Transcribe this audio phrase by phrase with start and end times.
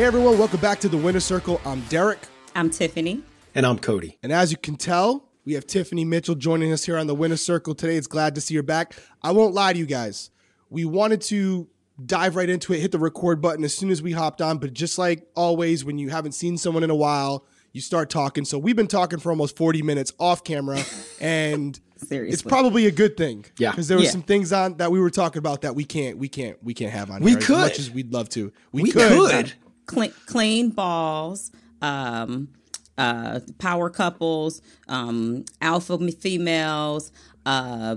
[0.00, 1.60] Hey everyone, welcome back to the Winner Circle.
[1.62, 2.20] I'm Derrick.
[2.54, 3.22] I'm Tiffany.
[3.54, 4.16] And I'm Cody.
[4.22, 7.36] And as you can tell, we have Tiffany Mitchell joining us here on the Winner
[7.36, 7.96] Circle today.
[7.98, 8.94] It's glad to see her back.
[9.22, 10.30] I won't lie to you guys.
[10.70, 11.68] We wanted to
[12.06, 14.72] dive right into it, hit the record button as soon as we hopped on, but
[14.72, 17.44] just like always, when you haven't seen someone in a while,
[17.74, 18.46] you start talking.
[18.46, 20.82] So we've been talking for almost 40 minutes off camera,
[21.20, 22.32] and Seriously.
[22.32, 23.44] it's probably a good thing.
[23.58, 23.72] Yeah.
[23.72, 24.12] Because there were Yeah.
[24.12, 26.90] some things on that we were talking about that we can't, we can't, we can't
[26.90, 27.56] have on We here could.
[27.56, 28.50] as much as we'd love to.
[28.72, 29.12] We, We could.
[29.12, 29.52] could.
[29.90, 31.50] Clean, clean balls,
[31.82, 32.48] um,
[32.98, 37.12] uh, power couples, um, alpha females,
[37.46, 37.96] uh,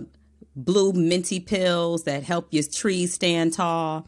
[0.55, 4.07] blue minty pills that help your trees stand tall.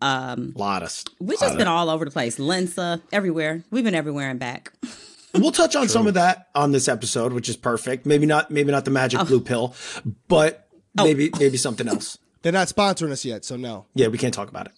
[0.00, 0.90] Um, lot of.
[0.90, 2.38] st- we've lot just of- been all over the place.
[2.38, 3.64] Lensa, everywhere.
[3.70, 4.72] We've been everywhere and back.
[5.34, 8.06] We'll touch on some of that on this episode, which is perfect.
[8.06, 8.50] Maybe not.
[8.50, 9.74] Maybe not the magic blue pill,
[10.28, 12.16] but maybe maybe something else.
[12.40, 13.84] They're not sponsoring us yet, so no.
[13.94, 14.72] Yeah, we can't talk about it.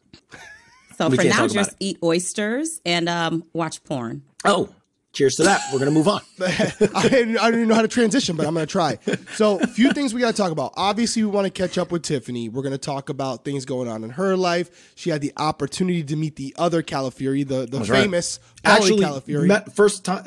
[0.98, 4.22] So We for now, just eat oysters and um, watch porn.
[4.44, 4.68] Oh,
[5.12, 5.60] cheers to that.
[5.72, 6.20] We're gonna move on.
[6.40, 8.98] I, didn't- I don't even know how to transition, but I'm going to try.
[9.34, 10.72] So, a few things we got to talk about.
[10.76, 12.48] Obviously, we want to catch up with Tiffany.
[12.48, 14.92] We're going to talk about things going on in her life.
[14.96, 18.02] She had the opportunity to meet the other Calafiore, the, the That's right.
[18.02, 19.46] famous Paulie Actually, Calafiore.
[19.46, 20.24] met first time.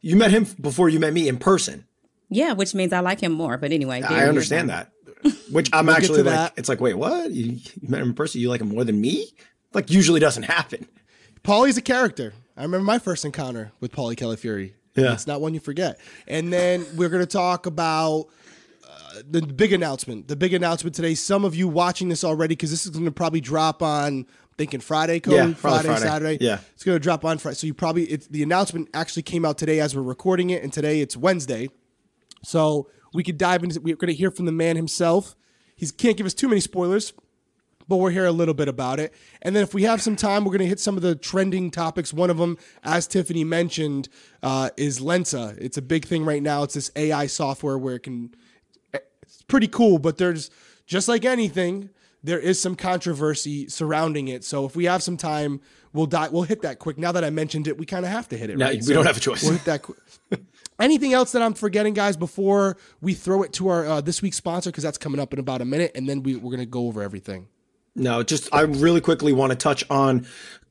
[0.00, 1.84] You met him before you met me in person.
[2.30, 3.56] Yeah, which means I like him more.
[3.58, 4.90] But anyway, I understand that.
[5.50, 6.34] Which I'm We'll actually like.
[6.34, 6.52] that.
[6.56, 7.30] It's like, wait, what?
[7.30, 8.40] You, you met him in person?
[8.40, 9.26] You like him more than me?
[9.74, 10.88] Like, usually doesn't happen.
[11.42, 12.32] Paulie's a character.
[12.56, 14.72] I remember my first encounter with Paulie Calafiore.
[14.96, 15.12] Yeah.
[15.12, 16.00] It's not one you forget.
[16.26, 18.26] And then we're going to talk about
[18.84, 20.26] uh, the big announcement.
[20.26, 21.14] The big announcement today.
[21.14, 24.26] Some of you watching this already, because this is going to probably drop on, I'm
[24.56, 25.36] thinking Friday, Cody?
[25.36, 26.00] Yeah, Friday, Friday.
[26.00, 26.38] Saturday.
[26.40, 26.58] Yeah.
[26.74, 27.54] It's going to drop on Friday.
[27.54, 30.72] So you probably, it's, the announcement actually came out today as we're recording it, and
[30.72, 31.70] today it's Wednesday.
[32.42, 35.36] So we could dive into, we're going to hear from the man himself.
[35.76, 37.12] He can't give us too many spoilers,
[37.88, 39.14] but we'll hear a little bit about it.
[39.42, 41.70] And then if we have some time, we're going to hit some of the trending
[41.70, 42.12] topics.
[42.12, 44.08] One of them, as Tiffany mentioned,
[44.42, 45.56] uh, is Lensa.
[45.58, 46.62] It's a big thing right now.
[46.62, 48.34] It's this AI software where it can,
[48.92, 50.50] it's pretty cool, but there's
[50.86, 51.90] just like anything,
[52.22, 54.44] there is some controversy surrounding it.
[54.44, 55.60] So if we have some time,
[55.92, 56.28] we'll die.
[56.28, 56.98] We'll hit that quick.
[56.98, 58.58] Now that I mentioned it, we kind of have to hit it.
[58.58, 58.82] No, right?
[58.84, 59.42] we don't have a choice.
[59.42, 59.82] We'll hit that.
[59.82, 59.98] Quick.
[60.80, 64.36] Anything else that I'm forgetting, guys, before we throw it to our uh, this week's
[64.36, 66.86] sponsor because that's coming up in about a minute, and then we, we're gonna go
[66.86, 67.48] over everything.
[67.98, 70.26] No, just I really quickly want to touch on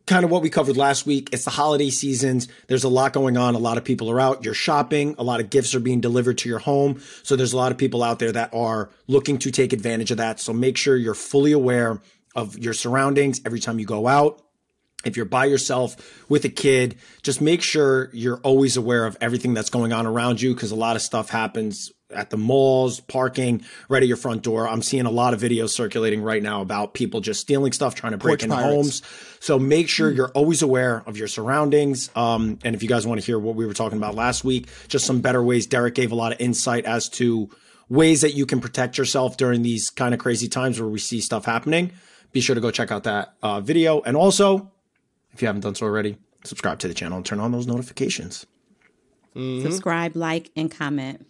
[0.08, 1.30] kind of what we covered last week.
[1.34, 2.48] It's the holiday seasons.
[2.68, 3.56] There's a lot going on.
[3.56, 4.44] A lot of people are out.
[4.46, 5.16] You're shopping.
[5.20, 7.02] A lot of gifts are being delivered to your home.
[7.24, 10.18] So there's a lot of people out there that are looking to take advantage of
[10.18, 10.40] that.
[10.40, 12.02] So make sure you're fully aware
[12.36, 14.42] of your surroundings every time you go out.
[15.04, 15.96] If you're by yourself
[16.30, 20.42] with a kid, just make sure you're always aware of everything that's going on around
[20.42, 24.42] you because a lot of stuff happens at the malls, parking, right at your front
[24.42, 24.68] door.
[24.68, 28.14] I'm seeing a lot of videos circulating right now about people just stealing stuff, trying
[28.14, 28.76] to break Porch into pirates.
[28.76, 29.02] homes.
[29.40, 32.10] So make sure you're always aware of your surroundings.
[32.16, 34.68] Um, and if you guys want to hear what we were talking about last week,
[34.88, 37.50] just some better ways, Derrick gave a lot of insight as to
[37.90, 41.20] ways that you can protect yourself during these kind of crazy times where we see
[41.20, 41.92] stuff happening.
[42.32, 44.02] Be sure to go check out that uh, video.
[44.02, 44.72] And also,
[45.34, 48.46] if you haven't done so already, subscribe to the channel and turn on those notifications.
[49.36, 51.28] Subscribe, like, and comment.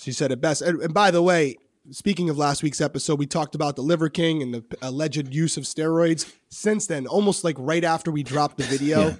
[0.00, 0.62] She said it best.
[0.62, 1.56] And, and by the way,
[1.90, 5.56] speaking of last week's episode, we talked about the Liver King and the alleged use
[5.56, 6.32] of steroids.
[6.48, 9.18] Since then, almost like right after we dropped the video,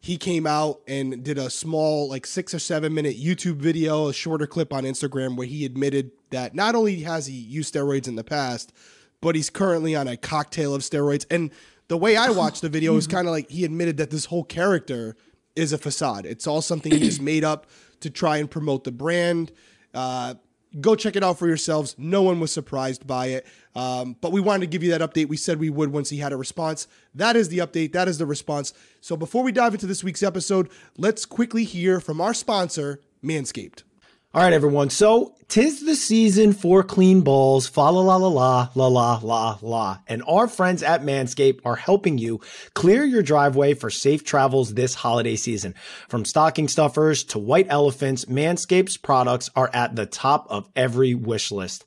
[0.00, 4.12] he came out and did a small, like six or seven minute YouTube video, a
[4.12, 8.14] shorter clip on Instagram where he admitted that not only has he used steroids in
[8.14, 8.72] the past,
[9.20, 11.26] but he's currently on a cocktail of steroids.
[11.30, 11.50] And
[11.88, 13.16] the way I watched the video is mm-hmm.
[13.16, 15.16] kind of like he admitted that this whole character
[15.56, 16.24] is a facade.
[16.24, 17.66] It's all something he just made up
[18.00, 19.52] to try and promote the brand.
[19.94, 20.34] Uh,
[20.80, 21.94] go check it out for yourselves.
[21.98, 23.46] No one was surprised by it.
[23.74, 25.28] Um, but we wanted to give you that update.
[25.28, 26.86] We said we would once he had a response.
[27.14, 27.92] That is the update.
[27.92, 28.72] That is the response.
[29.00, 33.82] So before we dive into this week's episode, let's quickly hear from our sponsor, Manscaped.
[34.32, 34.90] All right, everyone.
[34.90, 37.66] So tis the season for clean balls.
[37.66, 39.98] Fa la la la la la la la la.
[40.06, 42.40] And our friends at Manscaped are helping you
[42.74, 45.74] clear your driveway for safe travels this holiday season.
[46.08, 51.50] From stocking stuffers to white elephants, Manscaped's products are at the top of every wish
[51.50, 51.84] list.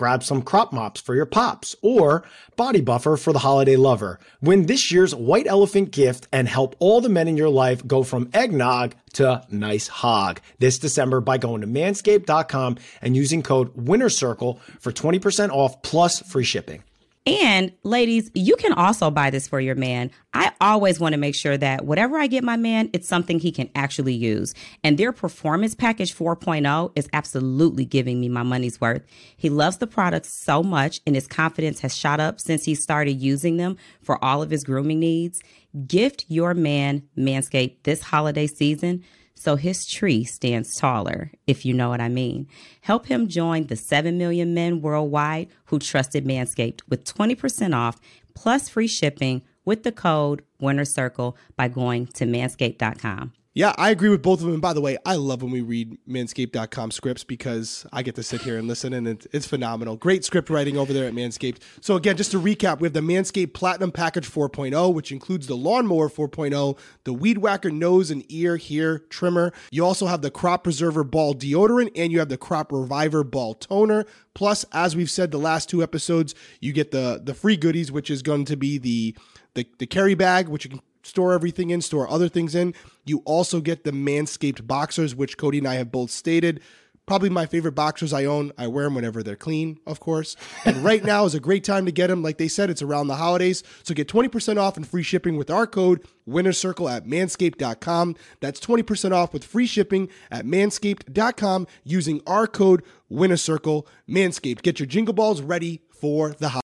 [0.00, 2.24] Grab some crop mops for your pops or
[2.56, 4.18] body buffer for the holiday lover.
[4.40, 8.02] Win this year's white elephant gift and help all the men in your life go
[8.02, 14.58] from eggnog to nice hog this December by going to manscaped.com and using code WINNERCIRCLE
[14.78, 16.82] for 20% off plus free shipping.
[17.30, 20.10] And ladies, you can also buy this for your man.
[20.34, 23.52] I always want to make sure that whatever I get my man, it's something he
[23.52, 24.52] can actually use.
[24.82, 29.02] And their performance package 4.0 is absolutely giving me my money's worth.
[29.36, 33.22] He loves the products so much and his confidence has shot up since he started
[33.22, 35.40] using them for all of his grooming needs.
[35.86, 39.04] Gift your man Manscaped this holiday season
[39.40, 42.46] so his tree stands taller, if you know what I mean.
[42.82, 47.98] Help him join the 7 million men worldwide who trusted Manscaped with 20% off
[48.34, 53.32] plus free shipping with the code Winner Circle by going to manscaped.com.
[53.52, 54.60] Yeah, I agree with both of them.
[54.60, 58.42] By the way, I love when we read manscaped.com scripts because I get to sit
[58.42, 59.96] here and listen, and it's, it's phenomenal.
[59.96, 61.58] Great script writing over there at Manscaped.
[61.80, 65.56] So, again, just to recap, we have the Manscaped Platinum Package 4.0, which includes the
[65.56, 69.52] Lawnmower 4.0, the Weed Whacker Nose and Ear Hair Trimmer.
[69.72, 73.54] You also have the Crop Preserver Ball Deodorant, and you have the Crop Reviver Ball
[73.54, 74.04] Toner.
[74.32, 78.10] Plus, as we've said the last two episodes, you get the the free goodies, which
[78.10, 79.16] is going to be the
[79.54, 82.74] the, the carry bag, which you can store everything in, store other things in.
[83.04, 86.60] You also get the Manscaped boxers, which Cody and I have both stated.
[87.06, 88.52] Probably my favorite boxers I own.
[88.56, 90.36] I wear them whenever they're clean, of course.
[90.64, 92.22] And right now is a great time to get them.
[92.22, 93.64] Like they said, it's around the holidays.
[93.82, 98.14] So get 20% off and free shipping with our code WinnerCircle at manscaped.com.
[98.38, 103.86] That's 20% off with free shipping at manscaped.com using our code WinnerCircle.
[104.08, 104.62] Manscaped.
[104.62, 106.69] Get your jingle balls ready for the holidays.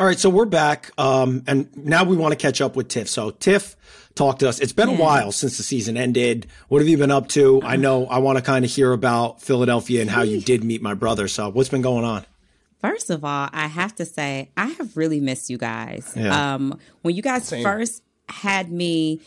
[0.00, 3.06] All right, so we're back, um, and now we want to catch up with Tiff.
[3.06, 3.76] So Tiff,
[4.14, 4.58] talk to us.
[4.58, 6.46] It's been a while since the season ended.
[6.68, 7.60] What have you been up to?
[7.62, 10.80] I know I want to kind of hear about Philadelphia and how you did meet
[10.80, 11.28] my brother.
[11.28, 12.24] So what's been going on?
[12.80, 16.14] First of all, I have to say, I have really missed you guys.
[16.16, 16.54] Yeah.
[16.54, 17.62] Um, when you guys Same.
[17.62, 19.20] first had me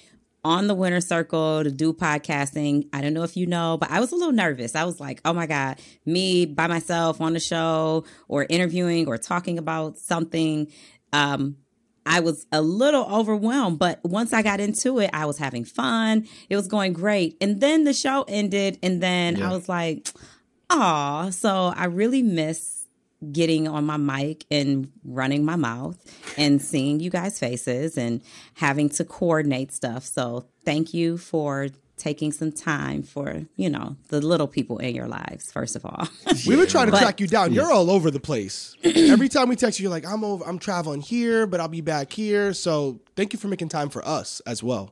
[0.44, 4.00] on the winner circle to do podcasting, I don't know if you know, but I
[4.00, 4.76] was a little nervous.
[4.76, 9.18] I was like, oh my God, me by myself on the show or interviewing or
[9.18, 10.72] talking about something.
[11.14, 11.58] Um,
[12.06, 16.28] I was a little overwhelmed, but once I got into it, I was having fun.
[16.50, 17.38] It was going great.
[17.40, 20.10] And then the show ended, and then I was like,
[20.70, 22.83] Aw, so I really miss
[23.32, 25.98] getting on my mic and running my mouth
[26.38, 28.22] and seeing you guys' faces and
[28.56, 30.04] having to coordinate stuff.
[30.04, 35.08] So thank you for taking some time for, you know, the little people in your
[35.08, 36.08] lives, first of all.
[36.48, 37.54] We were trying to But- track you down.
[37.54, 38.76] You're all over the place.
[38.84, 41.82] Every time we text you, you're like, I'm over I'm traveling here, but I'll be
[41.82, 42.52] back here.
[42.54, 44.92] So thank you for making time for us as well.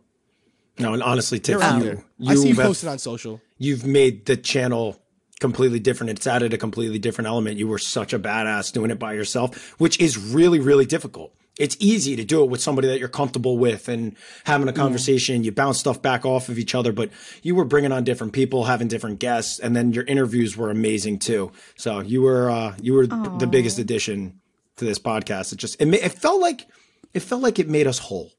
[0.80, 2.04] No, and honestly, Tiff, You're you.
[2.28, 3.42] I see you you've- posted on social.
[3.58, 5.01] you've made the channel
[5.42, 6.12] completely different.
[6.12, 7.58] It's added a completely different element.
[7.58, 11.34] You were such a badass doing it by yourself, which is really, really difficult.
[11.60, 14.16] It's easy to do it with somebody that you're comfortable with and
[14.46, 15.44] having a conversation.
[15.44, 17.10] You bounce stuff back off of each other, but
[17.44, 21.20] you were bringing on different people, having different guests, and then your interviews were amazing
[21.20, 21.52] too.
[21.76, 24.40] So you were uh, you were the biggest addition
[24.78, 25.52] to this podcast.
[25.52, 26.68] It just it, ma- it felt like
[27.14, 28.32] it felt like it made us whole.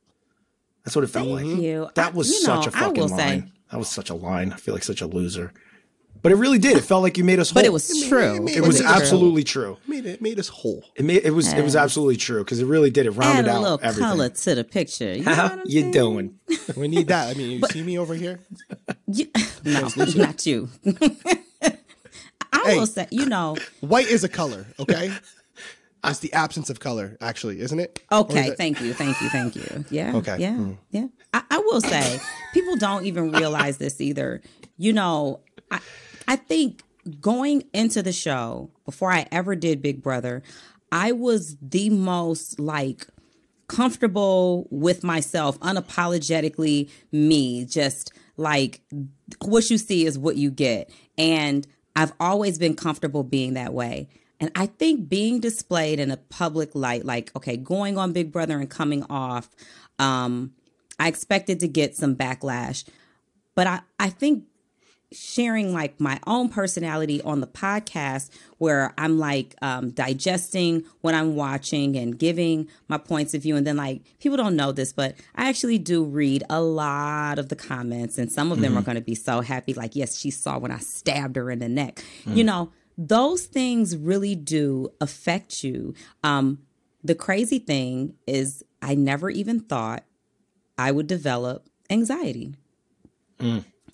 [0.84, 1.44] That's what it felt like.
[1.44, 1.90] you.
[1.94, 3.19] That I- was you such know, a I fucking line.
[3.19, 4.52] say- that was such a line.
[4.52, 5.52] I feel like such a loser.
[6.22, 6.76] But it really did.
[6.76, 7.54] It felt like you made us whole.
[7.54, 8.40] but it was true.
[8.40, 8.86] made- It was true.
[8.86, 9.76] absolutely true.
[9.88, 10.84] Made it made us whole.
[10.94, 13.06] It made it was it was absolutely true because it really did.
[13.06, 14.04] It rounded Add a out little everything.
[14.08, 15.14] color to the picture.
[15.14, 15.90] You know what How I'm you saying?
[15.92, 16.38] doing?
[16.76, 17.28] We need that.
[17.28, 18.38] I mean, you see me over here?
[19.08, 19.30] You-
[19.64, 20.69] no, not you.
[22.54, 22.78] I Hey.
[22.78, 25.12] will say, you know, White is a color, okay?
[26.04, 28.00] It's the absence of color, actually, isn't it?
[28.10, 29.85] Or is Okay, it- thank you, thank you, thank you.
[29.90, 30.14] Yeah.
[30.16, 30.37] Okay.
[30.38, 30.52] Yeah.
[30.52, 30.76] Mm.
[30.90, 31.06] Yeah.
[31.32, 32.20] I, I will say,
[32.52, 34.42] people don't even realize this either.
[34.76, 35.80] You know, I
[36.32, 36.82] I think
[37.20, 40.42] going into the show before I ever did Big Brother,
[40.90, 43.06] I was the most like
[43.68, 48.80] comfortable with myself, unapologetically me, just like
[49.44, 50.88] what you see is what you get.
[51.18, 54.08] And I've always been comfortable being that way.
[54.40, 58.58] And I think being displayed in a public light, like, okay, going on Big Brother
[58.58, 59.50] and coming off,
[59.98, 60.54] um,
[60.98, 62.88] I expected to get some backlash.
[63.54, 64.44] But I, I think
[65.14, 71.35] sharing like my own personality on the podcast where I'm like um, digesting what I'm
[71.37, 73.57] watching and giving my points of view.
[73.57, 77.49] And then, like, people don't know this, but I actually do read a lot of
[77.49, 79.75] the comments, and some of them are going to be so happy.
[79.75, 82.04] Like, yes, she saw when I stabbed her in the neck.
[82.26, 85.95] You know, those things really do affect you.
[86.23, 86.61] Um,
[87.02, 90.04] the crazy thing is, I never even thought
[90.78, 92.54] I would develop anxiety.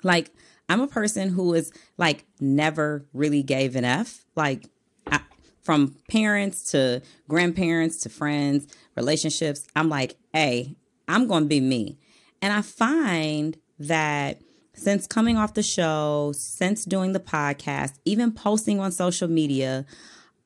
[0.02, 0.30] Like,
[0.68, 4.24] I'm a person who is like never really gave an F.
[4.36, 4.66] Like,
[5.06, 5.20] I,
[5.62, 11.98] from parents to grandparents to friends, relationships, I'm like, hey, I'm going to be me.
[12.42, 14.40] And I find that
[14.74, 19.84] since coming off the show, since doing the podcast, even posting on social media,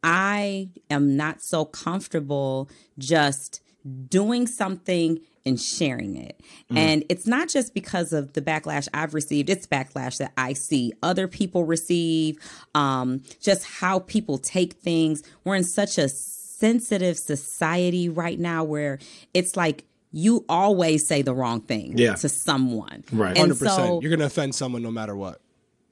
[0.02, 3.60] I am not so comfortable just
[4.08, 6.40] doing something and sharing it.
[6.70, 6.76] Mm.
[6.76, 10.92] And it's not just because of the backlash I've received, it's backlash that I see
[11.02, 12.38] other people receive,
[12.74, 15.22] um, just how people take things.
[15.44, 18.98] We're in such a sensitive society right now where
[19.34, 22.14] it's like you always say the wrong thing yeah.
[22.14, 23.02] to someone.
[23.10, 23.36] Right.
[23.36, 23.56] And 100%.
[23.56, 25.40] So, You're going to offend someone no matter what.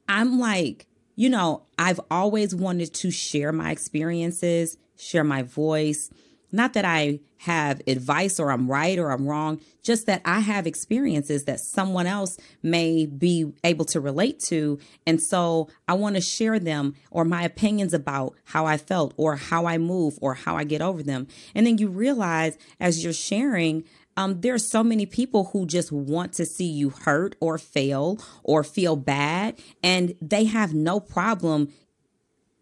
[0.08, 6.10] I'm like, you know, I've always wanted to share my experiences, share my voice.
[6.52, 10.66] Not that I have advice or I'm right or I'm wrong, just that I have
[10.66, 14.78] experiences that someone else may be able to relate to.
[15.06, 19.36] And so I want to share them or my opinions about how I felt or
[19.36, 21.28] how I move or how I get over them.
[21.54, 23.84] And then you realize as you're sharing,
[24.16, 28.18] um, there are so many people who just want to see you hurt or fail
[28.42, 31.72] or feel bad, and they have no problem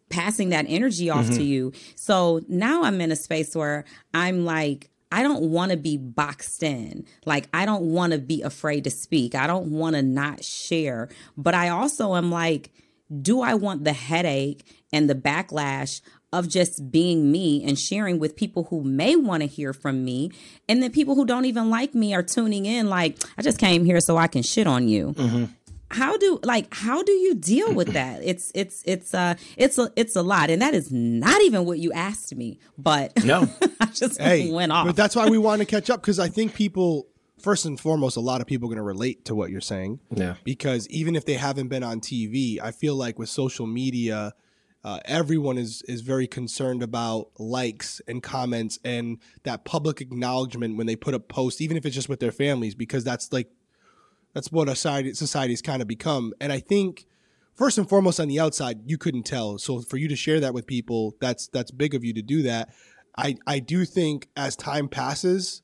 [0.09, 1.37] passing that energy off mm-hmm.
[1.37, 1.73] to you.
[1.95, 3.85] So now I'm in a space where
[4.15, 7.07] I'm like, I don't want to be boxed in.
[7.25, 9.35] Like, I don't want to be afraid to speak.
[9.35, 11.09] I don't want to not share.
[11.37, 12.71] But I also am like,
[13.23, 18.37] do I want the headache and the backlash of just being me and sharing with
[18.37, 20.31] people who may want to hear from me.
[20.69, 23.85] And then people who don't even like me are tuning in, like, I just came
[23.85, 25.15] here so I can shit on you.
[25.15, 25.45] Mm-hmm.
[25.91, 28.23] How do like how do you deal with that?
[28.29, 31.79] It's it's it's uh it's a it's a lot, and that is not even what
[31.79, 32.59] you asked me.
[32.77, 33.49] But no,
[33.81, 34.87] I just hey, went off.
[34.87, 37.09] But that's why we want to catch up because I think people
[37.41, 40.01] first and foremost, a lot of people are going to relate to what you're saying.
[40.11, 40.35] Yeah.
[40.45, 44.35] Because even if they haven't been on TV, I feel like with social media,
[44.85, 50.87] uh, everyone is is very concerned about likes and comments and that public acknowledgement when
[50.87, 53.51] they put a post, even if it's just with their families, because that's like
[54.39, 56.33] that's what a society society's kind of become.
[56.41, 57.07] And I think
[57.57, 59.59] first and foremost on the outside, you couldn't tell.
[59.59, 62.43] So for you to share that with people, that's that's big of you to do
[62.43, 62.73] that.
[63.17, 65.63] I I do think as time passes,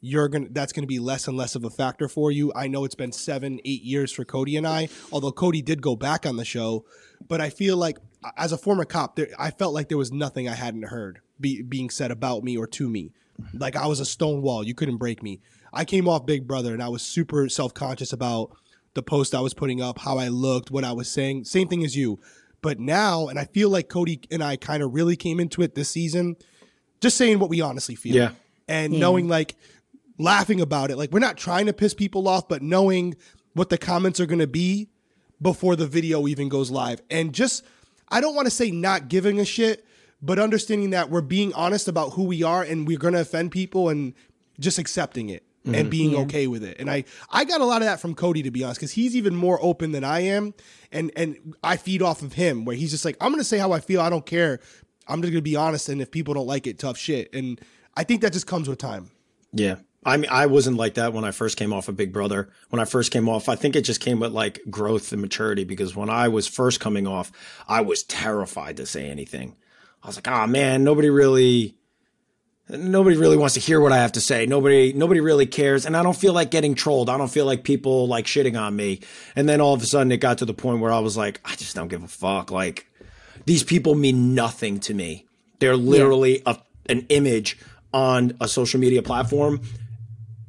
[0.00, 2.50] you're gonna that's gonna be less and less of a factor for you.
[2.56, 5.94] I know it's been seven, eight years for Cody and I, although Cody did go
[5.94, 6.86] back on the show,
[7.28, 7.98] but I feel like
[8.38, 11.60] as a former cop, there, I felt like there was nothing I hadn't heard be,
[11.60, 13.12] being said about me or to me.
[13.52, 14.64] Like I was a stone wall.
[14.64, 15.42] You couldn't break me.
[15.74, 18.56] I came off Big Brother and I was super self conscious about
[18.94, 21.44] the post I was putting up, how I looked, what I was saying.
[21.44, 22.20] Same thing as you.
[22.62, 25.74] But now, and I feel like Cody and I kind of really came into it
[25.74, 26.36] this season,
[27.00, 28.14] just saying what we honestly feel.
[28.14, 28.30] Yeah.
[28.68, 29.00] And yeah.
[29.00, 29.56] knowing like
[30.18, 30.96] laughing about it.
[30.96, 33.16] Like we're not trying to piss people off, but knowing
[33.52, 34.88] what the comments are going to be
[35.42, 37.02] before the video even goes live.
[37.10, 37.64] And just
[38.08, 39.84] I don't want to say not giving a shit,
[40.22, 43.50] but understanding that we're being honest about who we are and we're going to offend
[43.50, 44.14] people and
[44.58, 45.74] just accepting it mm-hmm.
[45.74, 46.20] and being yeah.
[46.20, 46.78] okay with it.
[46.78, 49.16] And I I got a lot of that from Cody to be honest cuz he's
[49.16, 50.54] even more open than I am
[50.92, 53.58] and and I feed off of him where he's just like I'm going to say
[53.58, 54.60] how I feel, I don't care.
[55.06, 57.32] I'm just going to be honest and if people don't like it, tough shit.
[57.34, 57.60] And
[57.96, 59.10] I think that just comes with time.
[59.52, 59.76] Yeah.
[60.06, 62.50] I mean, I wasn't like that when I first came off of Big Brother.
[62.68, 65.64] When I first came off, I think it just came with like growth and maturity
[65.64, 67.32] because when I was first coming off,
[67.66, 69.56] I was terrified to say anything.
[70.02, 71.78] I was like, oh man, nobody really,
[72.68, 74.46] nobody really wants to hear what I have to say.
[74.46, 75.84] Nobody, nobody really cares.
[75.86, 77.10] And I don't feel like getting trolled.
[77.10, 79.00] I don't feel like people like shitting on me.
[79.36, 81.40] And then all of a sudden it got to the point where I was like,
[81.44, 82.50] I just don't give a fuck.
[82.50, 82.90] Like
[83.44, 85.26] these people mean nothing to me.
[85.58, 86.54] They're literally yeah.
[86.54, 87.58] a, an image
[87.92, 89.60] on a social media platform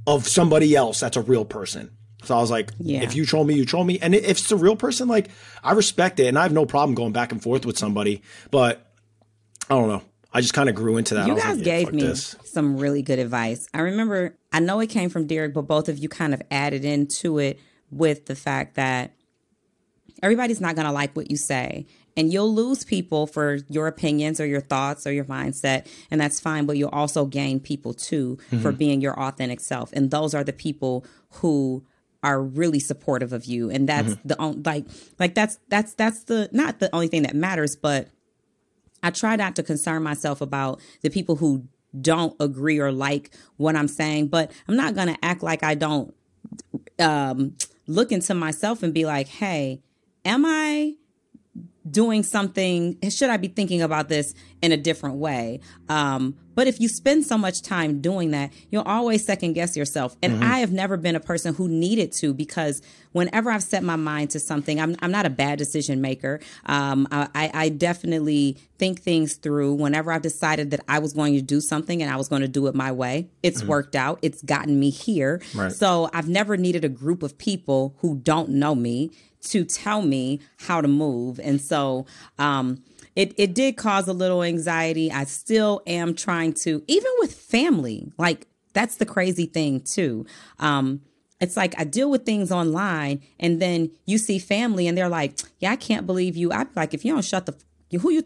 [0.07, 1.91] of somebody else that's a real person.
[2.23, 3.03] So I was like, yeah.
[3.03, 3.99] if you troll me, you troll me.
[3.99, 5.29] And if it's a real person, like
[5.63, 8.23] I respect it and I have no problem going back and forth with somebody.
[8.49, 8.85] But
[9.69, 10.01] I don't know.
[10.35, 11.27] I just kind of grew into that.
[11.27, 12.35] You guys like, gave me this.
[12.43, 13.69] some really good advice.
[13.73, 16.83] I remember, I know it came from Derrick, but both of you kind of added
[16.83, 17.57] into it
[17.89, 19.13] with the fact that
[20.21, 21.85] everybody's not going to like what you say
[22.17, 26.39] and you'll lose people for your opinions or your thoughts or your mindset and that's
[26.39, 28.61] fine but you'll also gain people too mm-hmm.
[28.61, 31.85] for being your authentic self and those are the people who
[32.23, 34.27] are really supportive of you and that's mm-hmm.
[34.27, 34.85] the only like
[35.19, 38.07] like that's that's that's the not the only thing that matters but
[39.03, 41.67] i try not to concern myself about the people who
[41.99, 45.73] don't agree or like what i'm saying but i'm not going to act like i
[45.73, 46.13] don't
[46.99, 47.55] um
[47.87, 49.81] look into myself and be like hey
[50.25, 50.93] am i
[51.89, 54.33] doing something should i be thinking about this
[54.65, 55.59] in a different way?
[55.87, 60.15] Um, but if you spend so much time doing that you'll always second guess yourself
[60.21, 60.43] and mm-hmm.
[60.43, 62.81] i have never been a person who needed to because
[63.11, 67.07] whenever i've set my mind to something i'm, I'm not a bad decision maker um,
[67.11, 71.61] I, I definitely think things through whenever i've decided that i was going to do
[71.61, 73.69] something and i was going to do it my way it's mm-hmm.
[73.69, 75.71] worked out it's gotten me here right.
[75.71, 79.11] so i've never needed a group of people who don't know me
[79.45, 81.39] to tell me how to move.
[81.39, 82.05] And so,
[82.37, 82.83] um,
[83.15, 85.11] it it did cause a little anxiety.
[85.11, 90.25] I still am trying to, even with family, like that's the crazy thing too.
[90.59, 91.01] Um,
[91.39, 95.37] it's like I deal with things online, and then you see family, and they're like,
[95.59, 97.55] "Yeah, I can't believe you." I'm like, if you don't shut the
[97.99, 98.23] who you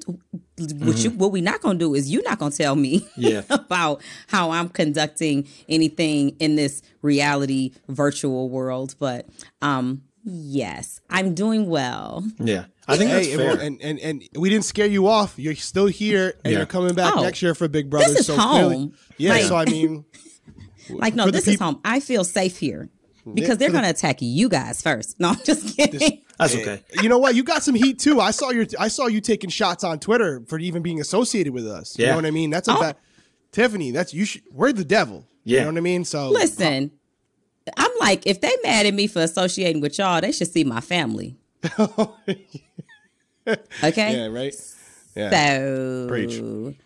[0.80, 3.44] what you what we not gonna do is you not gonna tell me Yeah.
[3.50, 8.96] about how I'm conducting anything in this reality virtual world.
[9.00, 9.28] But
[9.62, 12.24] um yes, I'm doing well.
[12.40, 12.66] Yeah.
[12.90, 13.60] I think that's fair.
[13.60, 15.38] and, and and we didn't scare you off.
[15.38, 16.60] You're still here, and Yeah.
[16.60, 18.08] you're coming back Oh, next year for Big Brother.
[18.10, 18.50] This is so home.
[18.68, 19.32] clearly, yeah.
[19.32, 20.06] Like- so I mean,
[20.90, 21.80] Like, no, For the this is home.
[21.86, 22.90] I feel safe here.
[23.32, 25.20] Because they're the- gonna attack you guys first.
[25.20, 26.24] No, I'm just kidding.
[26.40, 26.82] that's okay.
[27.04, 27.36] you know what?
[27.36, 28.20] You got some heat too.
[28.20, 31.68] I saw your I saw you taking shots on Twitter for even being associated with
[31.68, 31.98] us.
[32.00, 32.12] You Yeah.
[32.12, 32.50] know what I mean?
[32.50, 32.80] That's a Oh.
[32.80, 32.96] bad
[33.52, 33.92] Tiffany.
[33.92, 34.26] That's you.
[34.26, 35.28] Should, we're the devil.
[35.44, 35.60] Yeah.
[35.60, 36.06] You know what I mean?
[36.06, 36.92] So Listen,
[37.78, 40.82] I'm like, if they mad at me for associating with y'all, they should see my
[40.82, 41.36] family.
[43.84, 44.16] okay.
[44.16, 44.56] yeah, right.
[45.16, 45.30] Yeah.
[45.30, 46.42] So, Preach.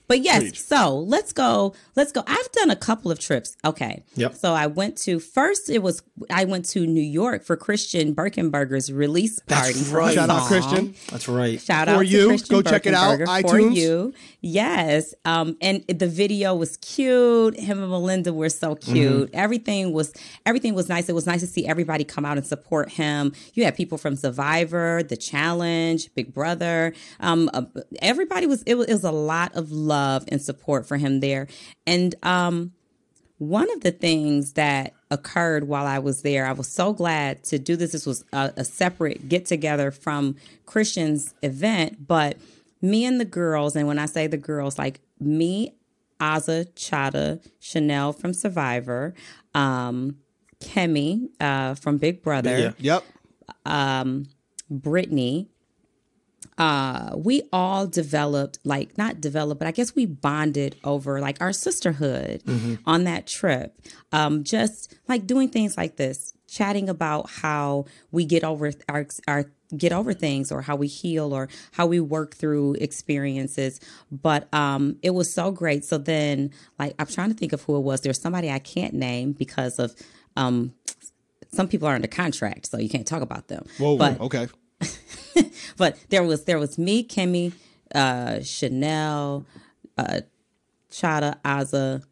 [0.08, 0.62] But yes, Preach.
[0.62, 1.74] so let's go.
[1.96, 2.24] Let's go.
[2.28, 3.56] I've done a couple of trips.
[3.66, 4.04] Okay.
[4.16, 4.36] Yep.
[4.36, 5.70] So I went to first.
[5.70, 9.74] It was I went to New York for Christian Birkenberger's release party.
[9.74, 10.14] for right.
[10.14, 10.48] Shout out song.
[10.48, 10.96] Christian.
[11.10, 11.60] That's right.
[11.62, 12.22] Shout For out you.
[12.24, 13.20] to Christian Go check it out.
[13.20, 13.76] Birkenberger For iTunes.
[13.76, 15.14] you, yes.
[15.26, 17.60] Um, and the video was cute.
[17.60, 19.30] Him and Melinda were so cute.
[19.34, 20.14] Everything was
[20.46, 21.10] everything was nice.
[21.10, 23.34] It was nice to see everybody come out and support him.
[23.54, 26.94] You had people from Survivor, The Challenge, Big Brother.
[27.20, 27.64] Um, uh,
[28.02, 28.88] everybody was it, was.
[28.88, 29.94] it was a lot of love
[30.28, 31.48] and support for him there.
[31.86, 32.74] And um,
[33.38, 37.60] one of the things that occurred while I was there, I was so glad to
[37.60, 37.92] do this.
[37.92, 42.38] This was a, a separate get together from Christian's event, but
[42.82, 45.74] me and the girls, and when I say the girls, like me,
[46.20, 49.14] Azah, Chada, Chanelle from Survivor,
[49.54, 50.18] um,
[50.62, 53.02] Kemi uh, from Big Brother, Yeah.
[53.04, 53.04] Yep.
[54.70, 55.50] Brittany,
[56.58, 61.54] uh, we all developed, like, not developed, but I guess we bonded over like our
[61.54, 62.44] sisterhood
[62.86, 63.76] on that trip.
[64.12, 69.46] Um, just like doing things like this, chatting about how we get over our, our,
[69.76, 73.80] get over things or how we heal or how we work through experiences.
[74.12, 75.84] But um, it was so great.
[75.84, 78.02] So then, like, I'm trying to think of who it was.
[78.02, 79.96] There's somebody I can't name because of,
[80.36, 80.74] um,
[81.52, 83.66] some people are under contract, so you can't talk about them.
[83.78, 83.98] Whoa.
[83.98, 84.48] but okay.
[85.78, 87.54] but there was there was me, Kemi,
[87.94, 89.46] uh, Chanelle,
[89.98, 90.22] uh,
[90.92, 92.04] Chata, Azah.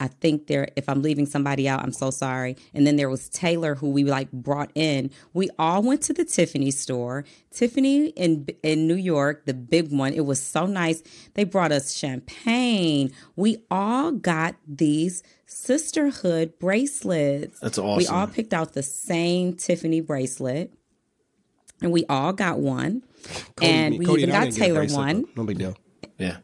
[0.00, 0.66] I think there.
[0.74, 2.56] If I'm leaving somebody out, I'm so sorry.
[2.74, 5.12] And then there was Taylor, who we like brought in.
[5.32, 7.24] We all went to the Tiffany store.
[7.52, 10.12] Tiffany in in New York, the big one.
[10.12, 11.04] It was so nice.
[11.34, 13.12] They brought us champagne.
[13.36, 17.60] We all got these sisterhood bracelets.
[17.60, 17.98] That's awesome.
[17.98, 20.72] We all picked out the same Tiffany bracelet
[21.82, 23.02] and we all got one.
[23.60, 25.22] and we Cody even I got didn't get a Taylor one.
[25.22, 25.76] but No big deal.
[26.18, 26.36] Yeah.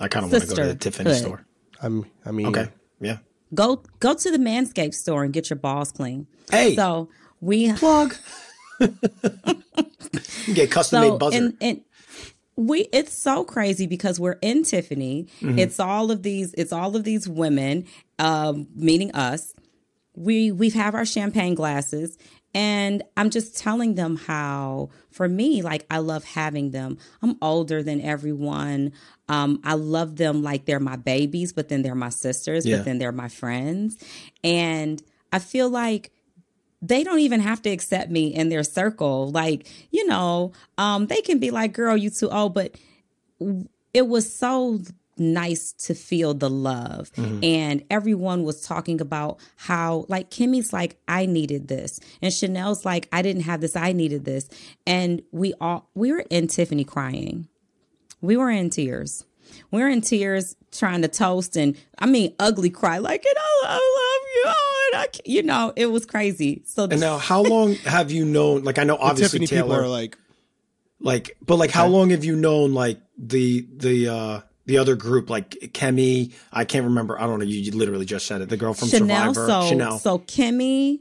[0.00, 1.38] I kind of want to go to the Tiffany Sisterhood.
[1.38, 1.46] store.
[1.82, 2.06] I'm.
[2.24, 2.46] I mean.
[2.46, 2.68] Okay.
[3.00, 3.18] Yeah.
[3.54, 6.26] Go go to the Manscaped store and get your balls clean.
[6.50, 6.74] Hey.
[6.74, 7.08] So
[7.40, 8.14] we Plug.
[10.52, 11.36] Get custom so made buzzer.
[11.38, 11.80] and and
[12.56, 15.26] we it's so crazy because we're in Tiffany.
[15.40, 15.58] Mm-hmm.
[15.58, 17.86] It's all of these it's all of these women,
[18.18, 19.54] um, meaning us.
[20.16, 22.16] We we have our champagne glasses
[22.54, 26.98] and I'm just telling them how for me like I love having them.
[27.22, 28.92] I'm older than everyone.
[29.28, 32.76] Um, I love them like they're my babies, but then they're my sisters, Yeah.
[32.76, 33.96] but then they're my friends.
[34.42, 36.12] And I feel like
[36.82, 39.30] they don't even have to accept me in their circle.
[39.30, 42.76] Like, you know, um, they can be like, girl, you too old, but
[43.94, 44.80] it was so
[45.18, 47.10] nice to feel the love.
[47.42, 52.00] And everyone was talking about how, like, Kemi's like, I needed this.
[52.22, 54.48] And Chanelle's like, I didn't have this, I needed this.
[54.86, 57.48] And we all, we were in Tiffany crying.
[58.20, 59.24] We were in tears.
[59.70, 63.62] We were in tears trying to toast and I mean ugly cry like and I,
[63.66, 64.44] I love you
[64.92, 68.64] and I you know it was crazy so and now, how long have you known?
[68.64, 70.18] Like, I know obviously Tiffany people are like.
[70.98, 75.30] like, but like, how long have you known like the the uh the other group,
[75.30, 76.32] like Kemi?
[76.52, 77.20] I can't remember.
[77.20, 77.44] I don't know.
[77.44, 78.48] You, you literally just said it.
[78.48, 79.34] The girl from Chanelle.
[79.34, 80.00] Survivor, So Chanelle.
[80.00, 81.00] so Kemi,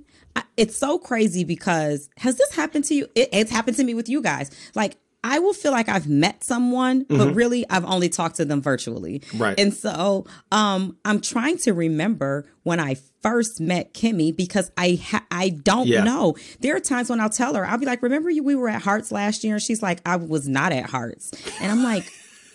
[0.57, 3.07] it's so crazy because has this happened to you?
[3.15, 4.49] It, it's happened to me with you guys.
[4.75, 8.61] Like I will feel like I've met someone, but really I've only talked to them
[8.61, 9.19] virtually.
[9.19, 9.41] Mm-hmm.
[9.41, 9.57] Right.
[9.59, 15.25] And so um, I'm trying to remember when I first met Kemi because I ha-
[15.31, 16.03] I don't Yeah.
[16.03, 16.35] know.
[16.59, 18.43] There are times when I'll tell her, I'll be like, "Remember you?
[18.43, 21.71] We were at Hearts last year," and she's like, "I was not at Hearts," and
[21.71, 22.03] I'm like,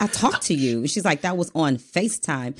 [0.00, 2.56] "I talked to you." She's like, "That was on Facetime."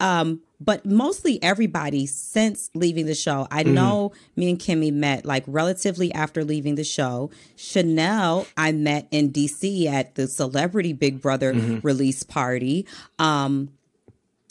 [0.00, 3.46] Um, but mostly everybody since leaving the show.
[3.50, 3.74] I Mm-hmm.
[3.74, 7.30] know me and Kemi met like relatively after leaving the show.
[7.56, 11.86] Chanelle, I met in DC at the Celebrity Big Brother Mm-hmm.
[11.86, 12.86] release party.
[13.18, 13.70] Um,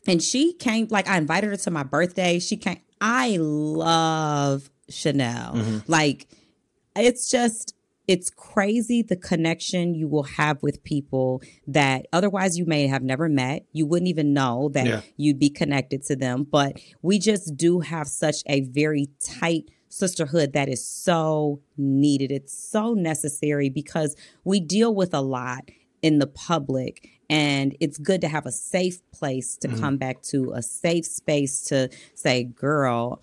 [0.08, 2.40] and she came like I invited her to my birthday.
[2.40, 2.80] She came.
[3.00, 5.54] I love Chanelle.
[5.56, 5.78] Mm-hmm.
[5.88, 6.28] Like
[6.96, 7.74] it's just
[8.12, 13.30] it's crazy the connection you will have with people that otherwise you may have never
[13.30, 13.66] met.
[13.72, 15.02] You wouldn't even know that Yeah.
[15.16, 16.44] you'd be connected to them.
[16.44, 22.34] But we just do have such a very tight sisterhood that is so needed.
[22.34, 25.70] It's so necessary because we deal with a lot
[26.02, 29.80] in the public and it's good to have a safe place to mm-hmm.
[29.80, 33.22] come back to a safe space to say girl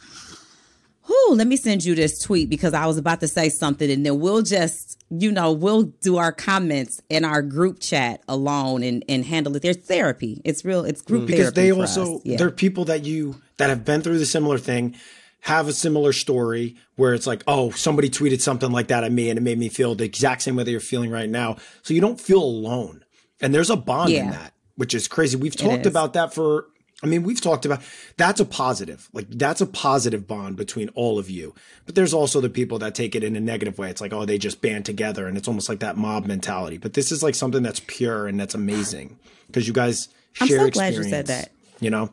[1.09, 4.05] whew, let me send you this tweet because I was about to say something and
[4.05, 9.05] then we'll just, you know, we'll do our comments in our group chat alone and,
[9.09, 9.63] and handle it.
[9.63, 10.41] There's therapy.
[10.45, 11.61] It's real, it's group because therapy.
[11.63, 12.21] they also.
[12.25, 12.37] Yeah.
[12.37, 14.95] they're people that you that have been through the similar thing
[15.41, 19.31] have a similar story where it's like oh somebody tweeted something like that at me
[19.31, 21.95] and it made me feel the exact same way that you're feeling right now so
[21.95, 23.05] you don't feel alone
[23.41, 26.67] and there's a bond in that which is crazy we've talked about that for
[27.03, 27.81] I mean, we've talked about
[28.17, 29.09] that's a positive.
[29.13, 31.55] Like that's a positive bond between all of you.
[31.87, 33.89] But there's also the people that take it in a negative way.
[33.89, 36.77] It's like, oh, they just band together and it's almost like that mob mentality.
[36.77, 40.67] But this is like something that's pure and that's amazing because you guys share I'm
[40.67, 41.53] so glad you said that.
[41.81, 42.11] You know?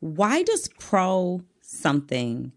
[0.00, 2.52] Why does pro something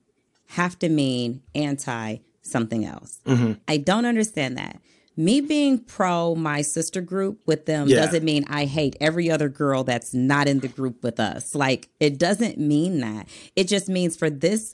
[0.48, 3.20] have to mean anti something else?
[3.26, 3.54] Mm-hmm.
[3.68, 4.80] I don't understand that.
[5.20, 7.98] Me being pro my sister group with them Yeah.
[8.06, 11.54] doesn't mean I hate every other girl that's not in the group with us.
[11.54, 13.28] Like it doesn't mean that.
[13.58, 14.74] It just means for this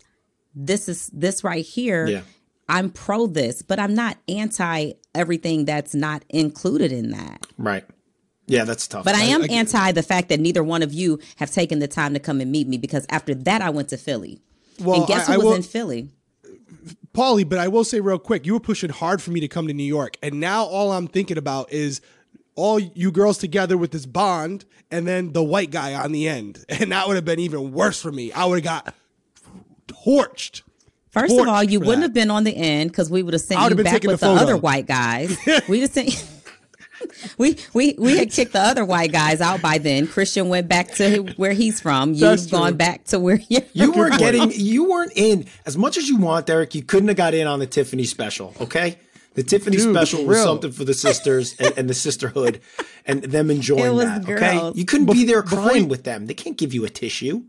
[0.53, 2.21] this is this right here Yeah.
[2.69, 7.45] I'm pro this, but I'm not anti everything that's not included in that.
[7.57, 7.83] Right.
[8.47, 9.03] Yeah, that's tough.
[9.03, 12.13] But I am anti the fact that neither one of you have taken the time
[12.13, 14.41] to come and meet me because after that I went to Philly.
[14.79, 16.09] Well, and guess I- who I was will- in Philly?
[17.15, 19.67] Paulie, but I will say real quick, you were pushing hard for me to come
[19.67, 22.01] to New York, and now all I'm thinking about is
[22.55, 26.65] all you girls together with this bond, and then the white guy on the end,
[26.69, 28.31] and that would have been even worse for me.
[28.31, 28.95] I would have got
[29.87, 30.61] torched.
[31.09, 32.07] First of all, you wouldn't that.
[32.07, 34.33] have been on the end because we would have sent you back with the the,
[34.33, 35.37] other white guys.
[35.69, 36.34] we just sent.
[37.37, 40.07] We, we we had kicked the other white guys out by then.
[40.07, 42.13] Christian went back to where he's from.
[42.15, 43.61] That's You've gone back to where you're.
[43.73, 46.75] you weren't getting you weren't in as much as you want, Derrick.
[46.75, 48.97] You couldn't have got in on the Tiffany special, okay?
[49.33, 50.45] The Tiffany Dude, special was real.
[50.45, 52.61] something for the sisters and, and the sisterhood
[53.05, 54.29] and them enjoying It was that.
[54.29, 56.27] Okay, you couldn't be there crying you- with them.
[56.27, 57.43] They can't give you a tissue.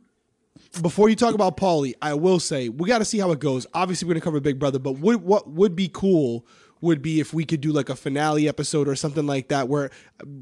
[0.83, 3.67] Before you talk about Paulie, I will say we got to see how it goes.
[3.73, 6.45] Obviously, we're going to cover Big Brother, but would, what would be cool
[6.83, 9.91] would be if we could do like a finale episode or something like that, where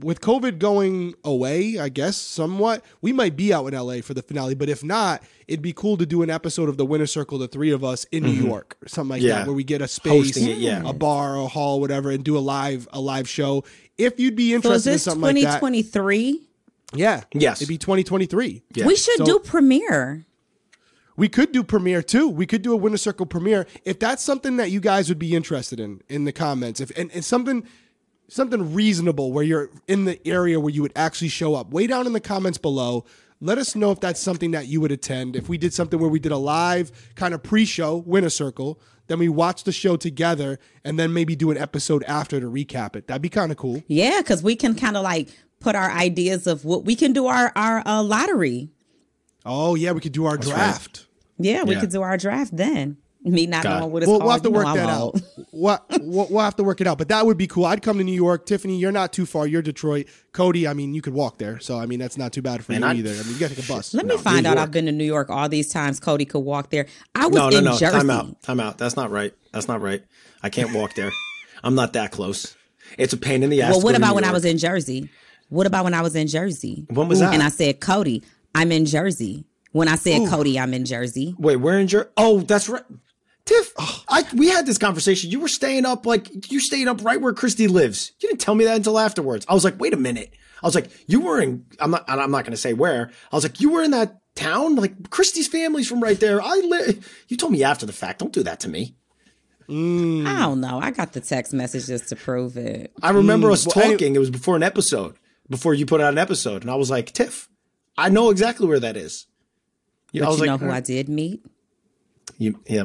[0.01, 4.23] with COVID going away, I guess somewhat, we might be out in LA for the
[4.23, 4.55] finale.
[4.55, 7.47] But if not, it'd be cool to do an episode of the Winner Circle, the
[7.49, 9.29] three of us in New York, or something like Mm-hmm.
[9.29, 9.39] Yeah.
[9.39, 10.83] that, where we get a space, it, yeah.
[10.85, 13.65] a bar, a hall, whatever, and do a live a live show.
[13.97, 16.41] If you'd be So is interested in this something like that, 2023?
[16.95, 17.59] yeah, Yes.
[17.63, 18.63] it'd be 2023.
[18.75, 18.87] Yeah.
[18.87, 20.27] We should So- do premiere.
[21.17, 22.29] We could do premiere too.
[22.29, 25.35] We could do a winner circle premiere if that's something that you guys would be
[25.35, 26.81] interested in in the comments.
[26.81, 27.67] If and, and something
[28.29, 31.71] something reasonable where you're in the area where you would actually show up.
[31.71, 33.05] Way down in the comments below.
[33.41, 35.37] Let us know if that's something that you would attend.
[35.37, 39.19] If we did something where we did a live kind of pre-show winner circle, then
[39.19, 43.07] we watch the show together and then maybe do an episode after to recap it.
[43.07, 43.83] That'd be kind of cool.
[43.87, 45.29] Yeah, because we can kind of like
[45.61, 48.71] put our ideas of what we can do our our uh, lottery.
[49.45, 51.07] Oh yeah, we could do our draft.
[51.39, 51.81] Yeah, we Yeah.
[51.81, 52.97] could do our draft then.
[53.27, 53.81] Me not God.
[53.81, 54.27] knowing what it's We'll, called.
[54.27, 55.01] we'll have to you work I'm that out.
[55.01, 55.23] old.
[55.51, 56.99] We'll, we'll, we'll have to work it out.
[56.99, 57.65] But that would be cool.
[57.65, 58.45] I'd come to New York.
[58.45, 59.47] Tiffany, you're not too far.
[59.47, 60.09] You're Detroit.
[60.33, 61.59] Cody, I mean, you could walk there.
[61.59, 63.13] So, I mean, that's not too bad for Man, you I'd- either.
[63.13, 63.95] I mean, you got to take a bus.
[63.95, 64.57] Let me find New out.
[64.57, 64.63] York.
[64.65, 66.01] I've been to New York all these times.
[66.01, 66.85] Cody could walk there.
[67.15, 67.79] I was No, no, in no.
[67.79, 67.97] Jersey.
[67.97, 68.43] Time out.
[68.43, 68.77] Time out.
[68.77, 69.33] That's not right.
[69.53, 70.05] That's not right.
[70.43, 71.11] I can't walk there.
[71.63, 72.55] I'm not that close.
[72.99, 73.71] It's a pain in the ass.
[73.71, 75.09] Well, to what go to about New when I was in Jersey?
[75.49, 76.85] What about when I was in Jersey?
[76.91, 77.33] When was that?
[77.33, 78.23] And I said, Cody,
[78.55, 79.47] I'm in Jersey.
[79.73, 81.35] When I said Cody, I'm in Jersey.
[81.37, 82.13] Wait, where in Jer?
[82.17, 82.85] Oh, that's right.
[83.45, 83.73] Tiff,
[84.09, 85.31] I we had this conversation.
[85.31, 88.13] You were staying up like you stayed up right where Christy lives.
[88.21, 89.45] You didn't tell me that until afterwards.
[89.49, 90.33] I was like, wait a minute.
[90.63, 91.67] I was like, you were in.
[91.79, 92.05] I'm not.
[92.09, 93.11] I'm not going to say where.
[93.31, 94.77] I was like, you were in that town.
[94.77, 96.41] Like Christy's family's from right there.
[96.41, 97.25] I live.
[97.29, 98.21] You told me after the fact.
[98.21, 98.97] Don't do that to me.
[99.69, 100.27] Mm.
[100.27, 100.79] I don't know.
[100.81, 102.93] I got the text messages to prove it.
[103.03, 103.75] I remember us mm.
[103.75, 104.15] well, I- talking.
[104.15, 105.17] it was before an episode.
[105.51, 107.51] Before you put out an episode, and I was like, Tiff,
[107.97, 109.27] I know exactly where that is.
[110.13, 111.45] But I was you like, know who I did meet?
[112.39, 112.85] You, yeah.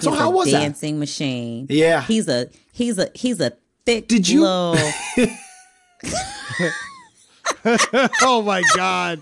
[0.00, 0.60] So He's how a was that?
[0.60, 1.66] dancing machine.
[1.68, 2.02] Yeah.
[2.02, 3.52] He's a he's a he's a
[3.84, 4.76] thick Did you- little
[8.22, 9.20] oh, my God.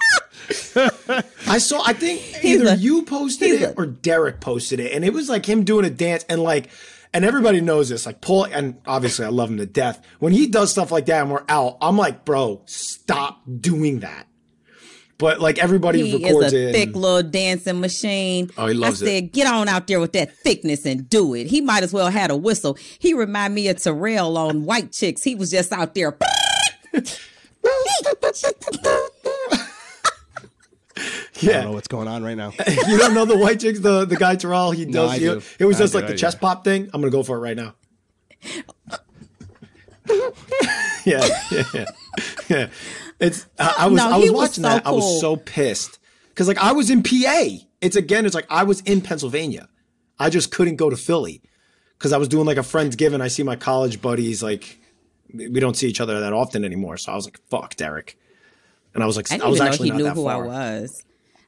[1.47, 1.83] I saw.
[1.85, 5.29] I think either a- you posted it a- or Derek posted it, and it was
[5.29, 6.71] like him doing a dance, and like,
[7.13, 8.07] and everybody knows this.
[8.07, 10.05] Like Paul, and obviously I love him to death.
[10.19, 14.27] When he does stuff like that, and we're out, I'm like, bro, stop doing that.
[15.21, 16.73] But like everybody He records is a it.
[16.73, 18.51] thick and- little dancing machine.
[18.59, 19.09] Oh, he loves I it.
[19.09, 21.47] said, get on out there with that thickness and do it.
[21.47, 22.77] He might as well had a whistle.
[22.99, 25.23] He remind me of Terrell on White Chicks.
[25.23, 26.17] He was just out there.
[31.41, 31.51] Yeah.
[31.51, 32.53] I don't know what's going on right now.
[32.89, 34.73] you don't know the white chicks, the the guy Terrell.
[34.73, 35.11] He No, does.
[35.11, 35.43] I he- do.
[35.59, 36.19] It was I just do, like I the do.
[36.19, 36.91] chest pop thing.
[36.93, 37.75] I'm gonna go for it right now.
[41.07, 41.85] yeah, yeah, yeah,
[42.49, 42.69] yeah.
[43.21, 43.47] It's.
[43.59, 43.97] I, I was.
[43.97, 44.87] No, I was was watching so that.
[44.87, 45.99] I was so pissed
[46.31, 47.45] because like I was in PA.
[47.81, 48.27] It's again.
[48.27, 49.69] It's like I was in Pennsylvania.
[50.19, 51.43] I just couldn't go to Philly
[51.99, 53.21] because I was doing like a friend's given.
[53.21, 54.79] I see my college buddies like
[55.33, 56.97] we don't see each other that often anymore.
[56.97, 58.19] So I was like, "Fuck, Derek,"
[58.95, 60.45] and I was like, I I, didn't was even know he knew who far.
[60.45, 61.05] I was.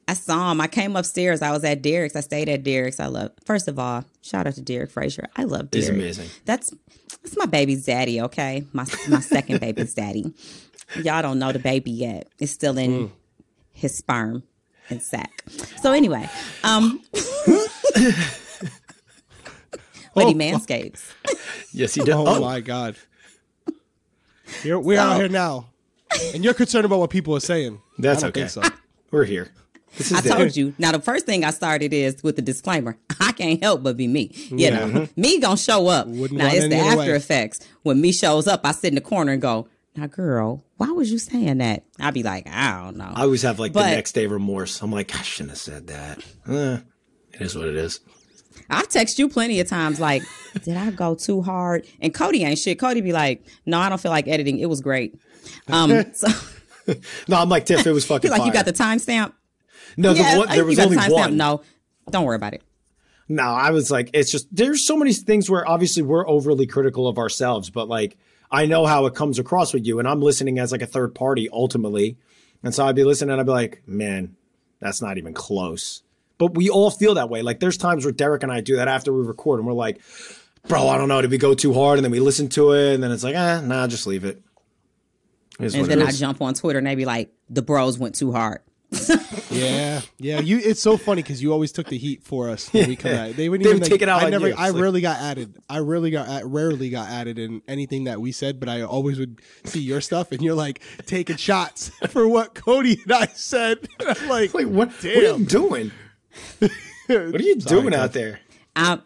[0.08, 0.60] I saw him.
[0.60, 1.42] I came upstairs.
[1.42, 2.16] I was at Derek's.
[2.16, 2.98] I stayed at Derek's.
[2.98, 3.30] I love.
[3.44, 5.28] First of all, shout out to Derek Frazier.
[5.36, 5.86] I love Derek.
[5.86, 6.28] He's amazing.
[6.44, 6.74] That's
[7.22, 8.20] that's my baby's daddy.
[8.20, 10.32] Okay, my my second baby's daddy.
[10.96, 12.28] Y'all don't know the baby yet.
[12.38, 13.10] It's still in Mm.
[13.72, 14.42] his sperm
[14.90, 15.44] and sack.
[15.80, 16.28] So anyway,
[16.64, 17.02] um,
[20.14, 21.02] but he manscapes.
[21.72, 22.10] Yes, he did.
[22.14, 22.96] Oh, Oh, my god.
[24.62, 25.68] You're, we're out here now,
[26.34, 27.80] and you're concerned about what people are saying.
[27.98, 28.48] That's I don't okay.
[28.48, 28.76] think so.
[29.10, 29.48] we're here.
[29.96, 30.74] This is I the- told you.
[30.78, 32.98] Now the first thing I started is with the disclaimer.
[33.20, 34.30] I can't help but be me.
[34.50, 36.06] You know, me gonna show up.
[36.06, 37.10] Wouldn't now it's the after way.
[37.12, 37.60] effects.
[37.82, 41.10] When me shows up, I sit in the corner and go, "Now, girl, why was
[41.12, 43.96] you saying that?" I'd be like, "I don't know." I always have like But- the
[43.96, 44.80] next day remorse.
[44.82, 46.18] I'm like, I shouldn't have said that.
[46.48, 46.78] Eh,
[47.34, 48.00] it is what it is.
[48.68, 50.22] I've texted you plenty of times, like,
[50.64, 52.78] "Did I go too hard?" And Cody ain't shit.
[52.78, 54.58] Cody be like, "No, I don't feel like editing.
[54.58, 55.14] It was great."
[55.68, 56.28] Um, so
[57.28, 57.86] No, I'm like Tiff.
[57.86, 58.30] It was fucking.
[58.30, 59.32] like, "You got the timestamp?"
[59.96, 60.12] no.
[60.12, 61.36] Yeah, the one, there was only the one.
[61.36, 61.62] No,
[62.10, 62.62] don't worry about it.
[63.28, 67.08] No, I was like, it's just there's so many things where obviously we're overly critical
[67.08, 68.18] of ourselves, but like
[68.52, 71.14] I know how it comes across with you, and I'm listening as like a third
[71.14, 72.18] party ultimately,
[72.62, 74.36] and so I'd be listening, and I'd be like, man,
[74.78, 76.02] that's not even close.
[76.36, 77.40] But we all feel that way.
[77.42, 80.02] Like there's times where Derrick and I do that after we record, and we're like,
[80.68, 81.98] bro, I don't know, did we go too hard?
[81.98, 84.42] And then we listen to it, and then it's like, eh, nah, just leave it.
[85.58, 88.32] Is And then I jump on Twitter and they be like, "The bros went too
[88.32, 88.60] hard."
[89.50, 90.40] Yeah, yeah.
[90.40, 93.12] You, it's so funny because you always took the heat for us when we come
[93.14, 93.36] out.
[93.36, 94.48] They wouldn't They even would like, take it out I on never.
[94.48, 94.54] you.
[94.56, 95.56] I like- rarely got added.
[95.68, 98.58] I rarely got at- rarely got added in anything that we said.
[98.58, 102.98] But I always would see your stuff, and you're like taking shots for what Cody
[103.02, 103.86] and I said.
[104.00, 105.92] And I'm like, Wait, what, what are you doing?
[106.60, 106.70] What
[107.10, 108.00] are you Sorry, doing Tiff.
[108.00, 108.40] out there?
[108.74, 109.02] I'm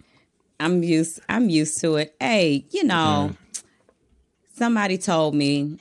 [0.60, 2.14] I'm used I'm used to it.
[2.20, 3.32] Hey, you know,
[4.54, 5.78] somebody told me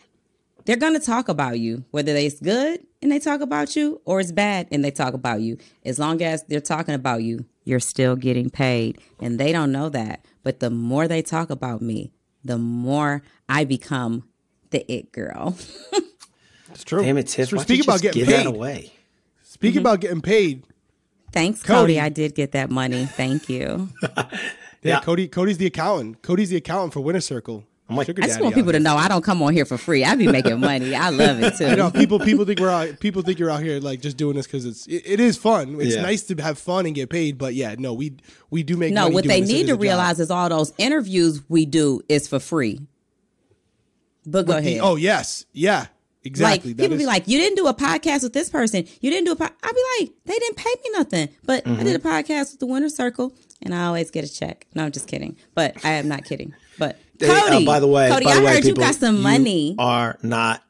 [0.65, 4.31] they're gonna talk about you, whether it's good and they talk about you or it's
[4.31, 5.59] bad and they talk about you.
[5.85, 8.97] As long as they're talking about you, you're still getting paid.
[9.19, 10.25] And they don't know that.
[10.41, 12.11] But the more they talk about me,
[12.43, 14.23] the more I become
[14.71, 15.55] the it girl.
[16.71, 17.03] it's true.
[17.03, 17.41] Damn it, Tiff.
[17.41, 17.59] It's true.
[17.59, 18.45] Why'd you Speaking about getting give that paid.
[18.47, 18.91] away.
[19.43, 19.79] Speaking mm-hmm.
[19.81, 20.63] about getting paid.
[21.31, 21.93] Thanks, Cody.
[21.93, 21.99] Cody.
[21.99, 23.05] I did get that money.
[23.05, 23.89] Thank you.
[24.81, 25.01] Yeah, Yeah.
[25.01, 25.27] Cody.
[25.27, 26.21] Cody's the accountant.
[26.21, 27.65] Cody's the accountant for Winner Circle.
[27.87, 29.77] I'm like, Sugar I just want people to know I don't come on here for
[29.77, 30.03] free.
[30.03, 30.95] I be making money.
[30.95, 31.65] I love it too.
[31.67, 32.17] I know people.
[32.19, 32.99] People think we're out.
[32.99, 34.87] People think you're out here like just doing this because it's.
[34.87, 35.79] It, it is fun.
[35.79, 36.01] It's Yeah.
[36.01, 37.37] nice to have fun and get paid.
[37.37, 38.15] But yeah, no, we
[38.49, 38.91] we do make.
[38.91, 39.41] No, what they.
[39.41, 39.81] Need to a job.
[39.81, 42.81] realize is all those interviews we do is for free.
[44.25, 44.79] But go The- ahead.
[44.81, 45.85] oh yes, yeah,
[46.23, 46.71] exactly.
[46.71, 48.85] like people is- be like, you didn't do a podcast with this person.
[49.01, 49.35] You didn't do a.
[49.35, 49.55] Po-.
[49.63, 52.07] I be like, they didn't pay me nothing, but I did a Mm-hmm.
[52.07, 54.65] podcast with the Winner Circle, and I always get a check.
[54.73, 56.55] No, I'm just kidding, but I am not kidding.
[56.79, 58.95] But Hey, uh, by the way, Cody, by I the way, heard people, you got
[58.95, 59.75] some money.
[59.79, 60.61] Are not.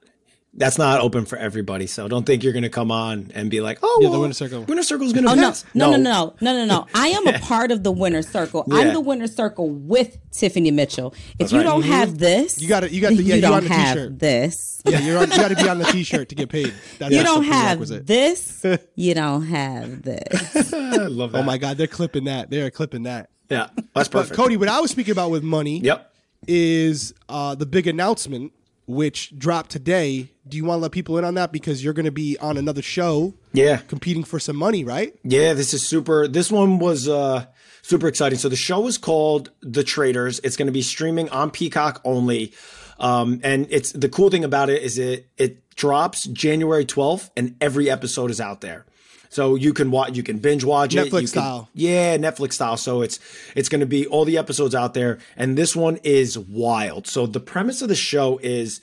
[0.58, 1.86] That's not open for everybody.
[1.86, 4.21] So don't think you're going to come on and be like, oh, Yeah, the well,
[4.21, 4.63] Winner Circle.
[4.63, 5.31] Winner Circle's going to.
[5.31, 6.88] Oh no, no, no, no, no, no, no!
[6.95, 8.63] I am a part of the winner circle.
[8.67, 8.75] Yeah.
[8.77, 11.13] I'm the winner circle with Tiffany Mitchell.
[11.39, 11.63] If you right.
[11.65, 14.19] don't have this, You gotta- you got the- yeah, you you don't the have t-shirt.
[14.19, 14.81] this.
[14.86, 16.73] Yeah, you're on, you got to be on the T-shirt to get paid.
[16.99, 18.65] That's You don't have this.
[18.95, 20.71] You don't have this.
[20.73, 21.39] I love that.
[21.39, 22.49] Oh my God, they're clipping that.
[22.49, 23.29] They're clipping that.
[23.49, 24.36] Yeah, that's But perfect.
[24.38, 26.13] Cody, what I was speaking about with money Yep.
[26.47, 28.51] Is uh, the big announcement
[28.88, 30.29] which dropped today.
[30.47, 32.55] Do you want to let people in on that because you're going to be on
[32.55, 33.77] another show Yeah.
[33.77, 35.15] competing for some money, right?
[35.23, 36.27] Yeah, this is super.
[36.27, 37.45] This one was uh,
[37.81, 38.38] super exciting.
[38.38, 40.39] So the show is called The Traitors.
[40.43, 42.53] It's going to be streaming on Peacock only.
[42.99, 47.55] Um, and it's the cool thing about it is it it drops January 12th and
[47.60, 48.86] every episode is out there.
[49.29, 51.11] So you can watch, you can binge watch it.
[51.11, 51.69] Netflix style.
[51.73, 52.77] yeah, Netflix style.
[52.77, 53.19] So it's
[53.55, 57.07] it's going to be all the episodes out there, and this one is wild.
[57.07, 58.81] So the premise of the show is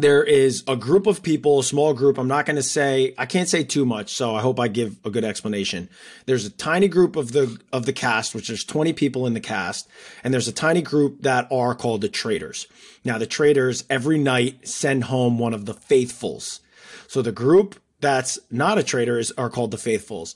[0.00, 2.18] there is a group of people, a small group.
[2.18, 4.14] I'm not going to say, I can't say too much.
[4.14, 5.88] So I hope I give a good explanation.
[6.26, 9.40] There's a tiny group of the, of the cast, which there's 20 people in the
[9.40, 9.88] cast.
[10.24, 12.66] And there's a tiny group that are called the traitors.
[13.04, 16.60] Now the traitors every night send home one of the faithfuls.
[17.06, 20.34] So the group that's not a traitor is, are called the faithfuls.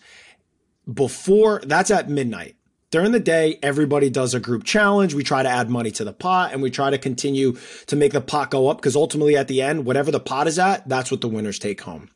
[0.93, 2.57] Before that's at midnight.
[2.91, 5.15] During the day, everybody does a group challenge.
[5.15, 8.13] We try to add money to the pot and we try to continue to make
[8.13, 11.11] the pot go up because ultimately at the end, whatever the pot is at, that's
[11.11, 12.11] what the winners take home.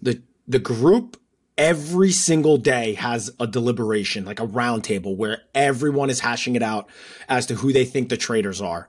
[0.00, 1.20] The, the group
[1.58, 6.88] every single day has a deliberation, like a roundtable where everyone is hashing it out
[7.28, 8.88] as to who they think the traitors are.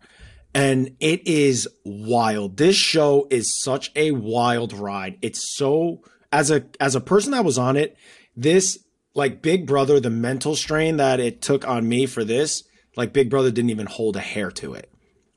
[0.53, 2.57] And it is wild.
[2.57, 5.17] This show is such a wild ride.
[5.21, 7.95] It's so, as a, as a person that was on it,
[8.35, 8.79] this
[9.13, 12.63] like Big Brother, the mental strain that it took on me for this,
[12.95, 14.90] like Big Brother didn't even hold a hair to it.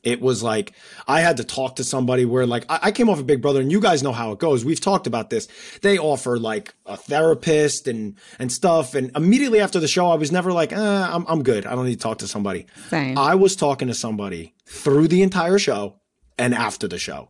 [0.05, 0.73] It was like
[1.09, 3.61] I had to talk to somebody where like I, I came off of Big Brother
[3.61, 4.65] and you guys know how it goes.
[4.65, 5.49] We've talked about this.
[5.83, 8.95] They offer like a therapist and and stuff.
[8.95, 11.67] And immediately after the show, I was never like, eh, I'm I'm good.
[11.67, 12.67] I don't need to talk to somebody.
[12.89, 13.19] Same.
[13.19, 15.97] I was talking to somebody through the entire show
[16.39, 17.29] and after the show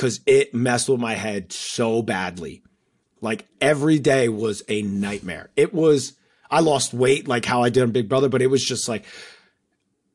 [0.00, 2.62] because it messed with my head so badly.
[3.20, 5.50] Like every day was a nightmare.
[5.56, 6.14] It was,
[6.50, 9.04] I lost weight like how I did on Big Brother, but it was just like,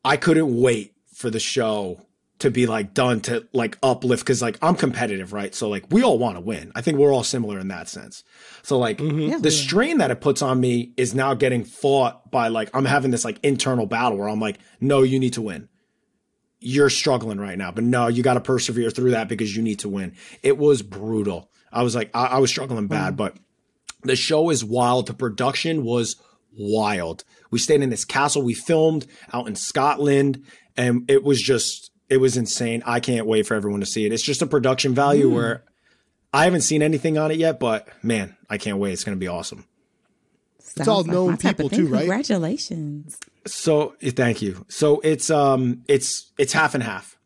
[0.04, 2.00] I couldn't wait for the show
[2.38, 4.26] to be like done to like uplift.
[4.26, 5.54] Cause like I'm competitive, right?
[5.54, 6.70] So like we all want to win.
[6.74, 8.22] I think we're all similar in that sense.
[8.62, 9.20] So like mm-hmm.
[9.20, 9.50] Yeah, the we are.
[9.50, 13.24] strain that it puts on me is now getting fought by like, I'm having this
[13.24, 15.68] like internal battle where I'm like, no, you need to win
[16.58, 19.78] you're struggling right now, but no, you got to persevere through that because you need
[19.80, 20.14] to win.
[20.42, 21.50] It was brutal.
[21.70, 23.18] I was like, I, I was struggling bad, mm.
[23.18, 23.36] but
[24.02, 25.06] the show is wild.
[25.06, 26.16] The production was
[26.58, 27.24] wild.
[27.50, 28.42] We stayed in this castle.
[28.42, 30.44] We filmed out in Scotland
[30.76, 32.82] and it was just, it was insane.
[32.86, 34.12] I can't wait for everyone to see it.
[34.12, 35.64] It's just a production value where
[36.32, 38.92] I haven't seen anything on it yet, but man, I can't wait.
[38.92, 39.66] It's going to be awesome.
[40.58, 42.00] Sounds all like known people too, right?
[42.00, 43.18] Congratulations.
[43.46, 44.66] So eh, thank you.
[44.68, 47.16] So it's um it's it's half and half.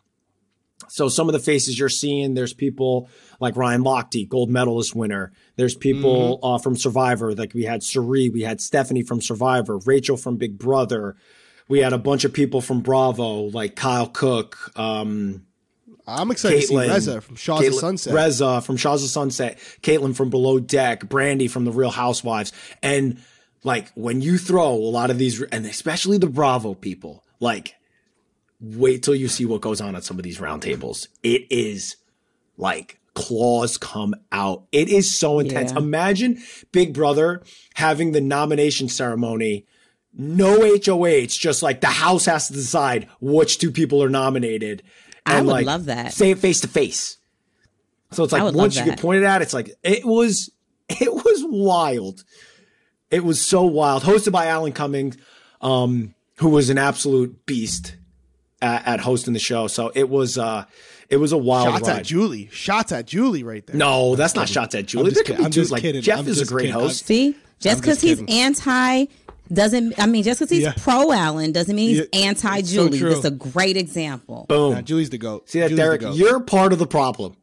[0.89, 3.09] So some of the faces you're seeing, there's people
[3.41, 5.33] like Ryan Lochte, gold medalist winner.
[5.57, 10.17] There's people uh, from Survivor, like we had Cirie, we had Stephanie from Survivor, Rachel
[10.17, 11.17] from Big Brother.
[11.71, 15.47] We had a bunch of people from Bravo, like Kyle Cooke, um,
[16.07, 18.15] I'm excited to see Caitlin, Reza from Shahs of Caitlin- Sunset.
[18.15, 22.53] Reza from Shahs of Sunset, Caitlin from Below Deck, Brandi from The Real Housewives.
[22.83, 23.23] And
[23.63, 27.77] like when you throw a lot of these, and especially the Bravo people, like
[28.61, 31.09] wait till you see what goes on at some of these roundtables.
[31.23, 31.97] It is
[32.59, 34.65] like claws come out.
[34.73, 35.73] It is so intense.
[35.73, 35.79] Yeah.
[35.79, 37.43] Imagine Big Brother
[37.75, 39.65] having the nomination ceremony.
[40.13, 44.83] No HOH, just like the house has to decide which two people are nominated.
[45.25, 46.13] I and would like love that.
[46.13, 47.19] Say it face to face.
[48.13, 50.51] So it's like once you get pointed at, it's like it was
[50.89, 52.25] it was wild.
[53.11, 54.03] It was so wild.
[54.03, 55.17] Hosted by Alan Cummings,
[55.61, 57.97] um, who was an absolute beast
[58.63, 59.67] at, at hosting the show.
[59.69, 60.65] So it was uh
[61.09, 61.99] it was a wild Shots ride.
[62.01, 62.49] at Julie.
[62.53, 63.77] Shots at Julie right there.
[63.77, 65.11] no, that's not shots at Julie.
[65.11, 65.43] just There could kidding.
[65.43, 66.03] be I'm dudes just like kidding.
[66.03, 66.81] Jeff I'm is a great kidding.
[66.81, 67.07] Host.
[67.07, 69.07] See, just because he's anti
[69.53, 69.99] doesn't.
[69.99, 70.75] I mean, just because he's Yeah.
[70.77, 72.99] pro Alan doesn't mean he's Yeah, anti it's so Julie.
[72.99, 73.11] true.
[73.13, 74.47] That's a great example.
[74.49, 74.75] Boom.
[74.75, 75.49] Nah, Julie's the goat.
[75.51, 76.03] See that, Julie's Derrick?
[76.15, 77.37] You're part of the problem.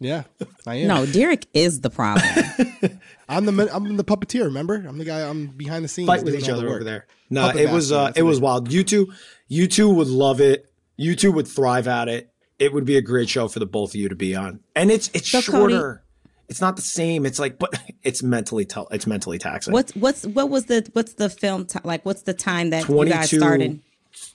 [0.00, 0.24] yeah,
[0.66, 0.88] I am.
[0.88, 2.26] No, Derrick is the problem.
[3.28, 4.44] I'm the I'm the puppeteer.
[4.44, 5.20] Remember, I'm the guy.
[5.28, 6.06] I'm behind the scenes.
[6.06, 7.06] fight with each all the other over there.
[7.30, 8.70] No, Puppet it was master, uh, it was wild.
[8.70, 9.12] You two,
[9.48, 10.70] you two would love it.
[10.96, 12.30] You two would thrive at it.
[12.58, 14.60] It would be a great show for the both of you to be on.
[14.76, 16.03] And it's it's So, Cody- shorter.
[16.48, 17.26] It's not the same.
[17.26, 19.72] It's like, but it's mentally t- it's mentally taxing.
[19.72, 22.04] what's what's what was the what's the film ti like?
[22.04, 23.80] What's the time that you guys started?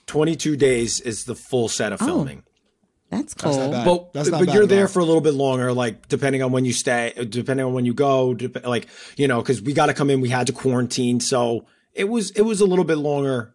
[0.06, 2.42] 22 days is the full set of oh, filming.
[3.10, 3.56] That's cool.
[3.56, 3.84] not bad.
[3.84, 4.88] But, That's not but bad you're there all.
[4.88, 7.94] for a little bit longer, like depending on when you stay, depending on when you
[7.94, 10.20] go, dep- like you know, because we got to come in.
[10.20, 13.54] We had to quarantine, so it was it was a little bit longer.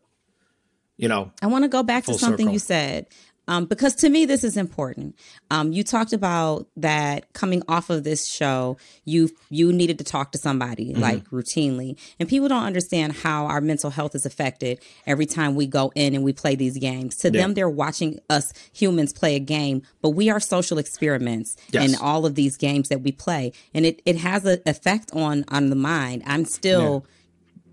[0.98, 2.54] You know, I want to go back to something circle.
[2.54, 3.08] you said.
[3.48, 5.16] Um, because to me, this is important.
[5.52, 10.32] Um, you talked about that coming off of this show, you you needed to talk
[10.32, 11.02] to somebody Mm-hmm.
[11.02, 15.68] like routinely, and people don't understand how our mental health is affected every time we
[15.68, 17.16] go in and we play these games.
[17.18, 21.90] To them, they're watching us humans play a game, but we are social experiments Yes.
[21.90, 25.46] in all of these games that we play, and it it has an effect on
[25.50, 26.24] on the mind.
[26.26, 27.06] I'm still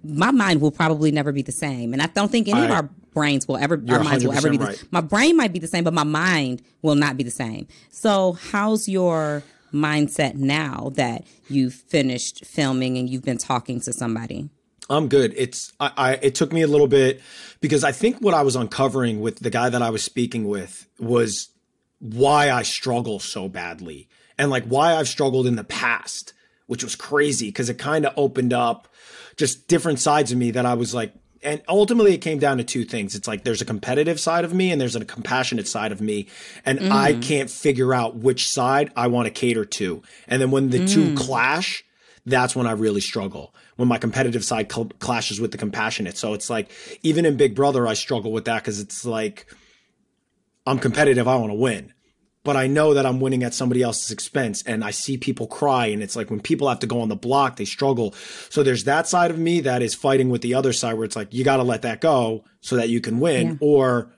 [0.04, 1.92] my mind will probably never be the same.
[1.92, 4.50] And I don't think any of our brains will ever, You're our minds will ever
[4.50, 4.84] be the right.
[4.90, 7.66] My brain might be the same, but my mind will not be the same.
[7.90, 9.42] So, how's your
[9.72, 14.50] mindset now that you've finished filming and you've been talking to somebody?
[14.90, 15.32] I'm good.
[15.36, 17.20] It's I, I it took me a little bit
[17.60, 20.86] because I think what I was uncovering with the guy that I was speaking with
[20.98, 21.48] was
[21.98, 26.34] why I struggle so badly and like why I've struggled in the past,
[26.66, 28.88] which was crazy because it kind of opened up
[29.36, 32.64] just different sides of me that I was like, and ultimately it came down to
[32.64, 33.14] two things.
[33.14, 36.28] It's like there's a competitive side of me and there's a compassionate side of me.
[36.64, 36.90] And mm.
[36.90, 40.02] I can't figure out which side I want to cater to.
[40.28, 40.92] And then when the mm.
[40.92, 41.84] two clash,
[42.24, 43.54] that's when I really struggle.
[43.76, 46.16] When my competitive side cl- clashes with the compassionate.
[46.16, 46.70] So it's like,
[47.02, 49.46] even in Big Brother, I struggle with that because it's like,
[50.66, 51.26] I'm competitive.
[51.26, 51.92] I want to win
[52.44, 54.62] but I know that I'm winning at somebody else's expense.
[54.62, 55.86] And I see people cry.
[55.86, 58.14] And it's like when people have to go on the block, they struggle.
[58.50, 61.16] So there's that side of me that is fighting with the other side where it's
[61.16, 63.46] like, you got to let that go so that you can win.
[63.48, 63.56] Yeah.
[63.60, 64.12] Or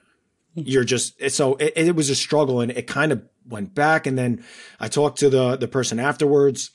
[0.54, 4.06] you're just, so it, it was a struggle and it kind of went back.
[4.06, 4.42] And then
[4.80, 6.70] I talked to the, the person afterwards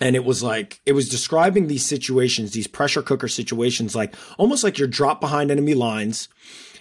[0.00, 4.64] and it was like it was describing these situations these pressure cooker situations like almost
[4.64, 6.28] like you're dropped behind enemy lines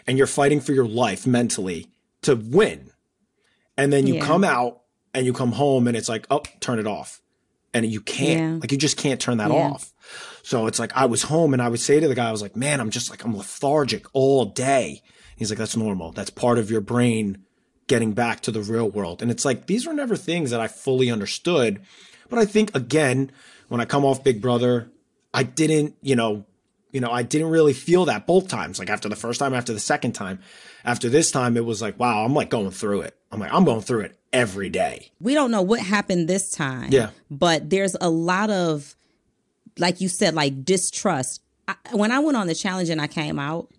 [0.07, 1.87] and you're fighting for your life mentally
[2.21, 2.90] to win
[3.77, 4.25] and then you yeah.
[4.25, 4.81] come out
[5.13, 7.21] and you come home and it's like, oh, turn it off.
[7.73, 8.59] And you can't, yeah.
[8.59, 9.69] like, you just can't turn that yeah.
[9.69, 9.93] off.
[10.43, 12.41] So it's like, I was home and I would say to the guy, I was
[12.41, 15.01] like, man, I'm just like, I'm lethargic all day.
[15.37, 16.11] He's like, that's normal.
[16.11, 17.45] That's part of your brain
[17.87, 19.21] getting back to the real world.
[19.21, 21.81] And it's like, these were never things that I fully understood.
[22.29, 23.31] But I think, again,
[23.67, 24.91] when I come off Big Brother,
[25.33, 26.45] I didn't, you know,
[26.91, 28.79] you know, I didn't really feel that both times.
[28.79, 30.39] Like after the first time, after the second time,
[30.83, 33.17] after this time, it was like, wow, I'm like going through it.
[33.31, 35.11] I'm like, I'm going through it every day.
[35.19, 36.91] We don't know what happened this time.
[36.91, 37.11] Yeah.
[37.29, 38.95] But there's a lot of,
[39.77, 41.41] like you said, like distrust.
[41.67, 43.69] I, when I went on the challenge and I came out,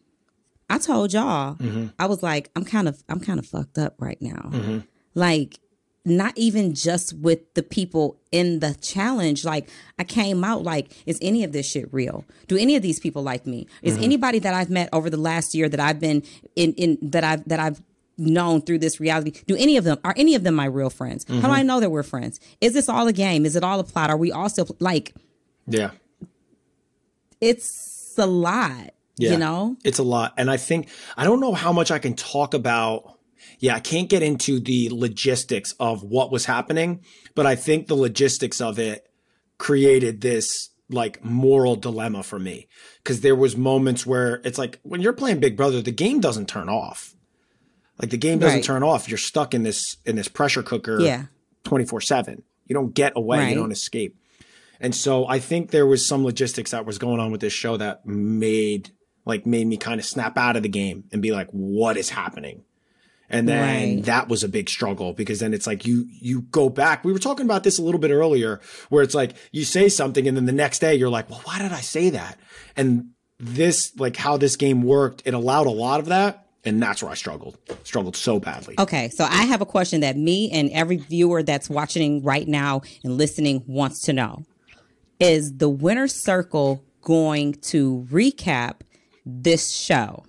[0.71, 1.89] I told y'all, mm-hmm.
[1.99, 4.51] I was like, I'm kind of, I'm kind of fucked up right now.
[4.51, 4.79] Mm-hmm.
[5.15, 5.59] Like,
[6.05, 9.45] not even just with the people in the challenge.
[9.45, 12.25] Like I came out like, is any of this shit real?
[12.49, 13.67] Do any of these people like me?
[13.83, 14.05] Is mm-hmm.
[14.05, 16.23] anybody that I've met over the last year that I've been
[16.57, 17.81] in, in that I've that I've
[18.19, 21.25] known through this reality do any of them are any of them my real friends
[21.25, 21.41] mm-hmm.
[21.41, 23.81] how do i know that we're friends is this all a game is it all
[23.81, 25.15] a plot are we all still like
[25.67, 25.91] yeah
[27.41, 31.55] it's a lot yeah, you know it's a lot and i think i don't know
[31.55, 33.19] how much i can talk about
[33.59, 37.03] yeah, I can't get into the logistics of what was happening,
[37.35, 39.09] but I think the logistics of it
[39.59, 42.69] created this like moral dilemma for me
[43.03, 46.49] because there was moments where it's like when you're playing Big Brother, the game doesn't
[46.49, 47.15] turn off.
[48.01, 48.65] Like the game doesn't right.
[48.65, 49.09] turn off.
[49.09, 51.27] You're stuck in this in this pressure cooker yeah.
[51.65, 52.43] 24/7.
[52.67, 53.49] You don't get away, right.
[53.51, 54.17] you don't escape.
[54.81, 57.77] And so I think there was some logistics that was going on with this show
[57.77, 58.91] that made
[59.25, 62.11] like made me kind of snap out of the game and be like what is
[62.11, 62.65] happening?
[63.33, 64.05] And then right.
[64.05, 67.03] that was a big struggle because then it's like you you go back.
[67.05, 68.61] We were talking about this a little bit earlier
[68.91, 71.59] where it's like you say something and then the next day you're like, "Well, why
[71.59, 72.39] did I say that?"
[72.77, 77.03] And this like how this game worked, it allowed a lot of that and that's
[77.03, 77.59] where I struggled.
[77.85, 78.77] Struggled so badly.
[78.79, 82.83] Okay, so I have a question that me and every viewer that's watching right now
[83.03, 84.45] and listening wants to know.
[85.19, 88.81] Is the winner circle going to recap
[89.27, 90.25] this show?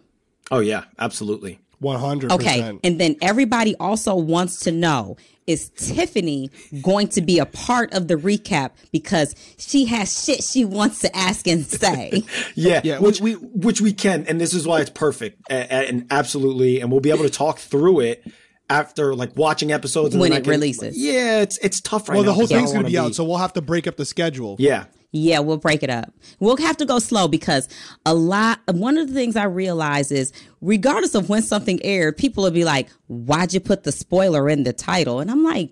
[0.51, 1.59] Oh yeah, absolutely.
[1.83, 2.31] 100%.
[2.31, 2.79] Okay.
[2.83, 6.49] And then everybody also wants to know is Tiffany
[6.81, 11.15] going to be a part of the recap because she has shit she wants to
[11.15, 12.23] ask and say?
[12.55, 16.07] yeah, yeah, which we which we can, and this is why it's perfect and, and
[16.11, 18.25] absolutely, and we'll be able to talk through it
[18.69, 20.97] after like watching episodes and when it can, releases.
[20.97, 22.29] Yeah, it's it's tough right well, now.
[22.29, 24.05] Well, the whole thing's going to be out, so we'll have to break up the
[24.05, 24.55] schedule.
[24.59, 24.85] Yeah.
[25.15, 26.11] Yeah, we'll break it up.
[26.39, 27.69] We'll have to go slow because
[28.03, 32.43] a lot, one of the things I realize is regardless of when something aired, people
[32.43, 35.19] will be like, why'd you put the spoiler in the title?
[35.19, 35.71] And I'm like,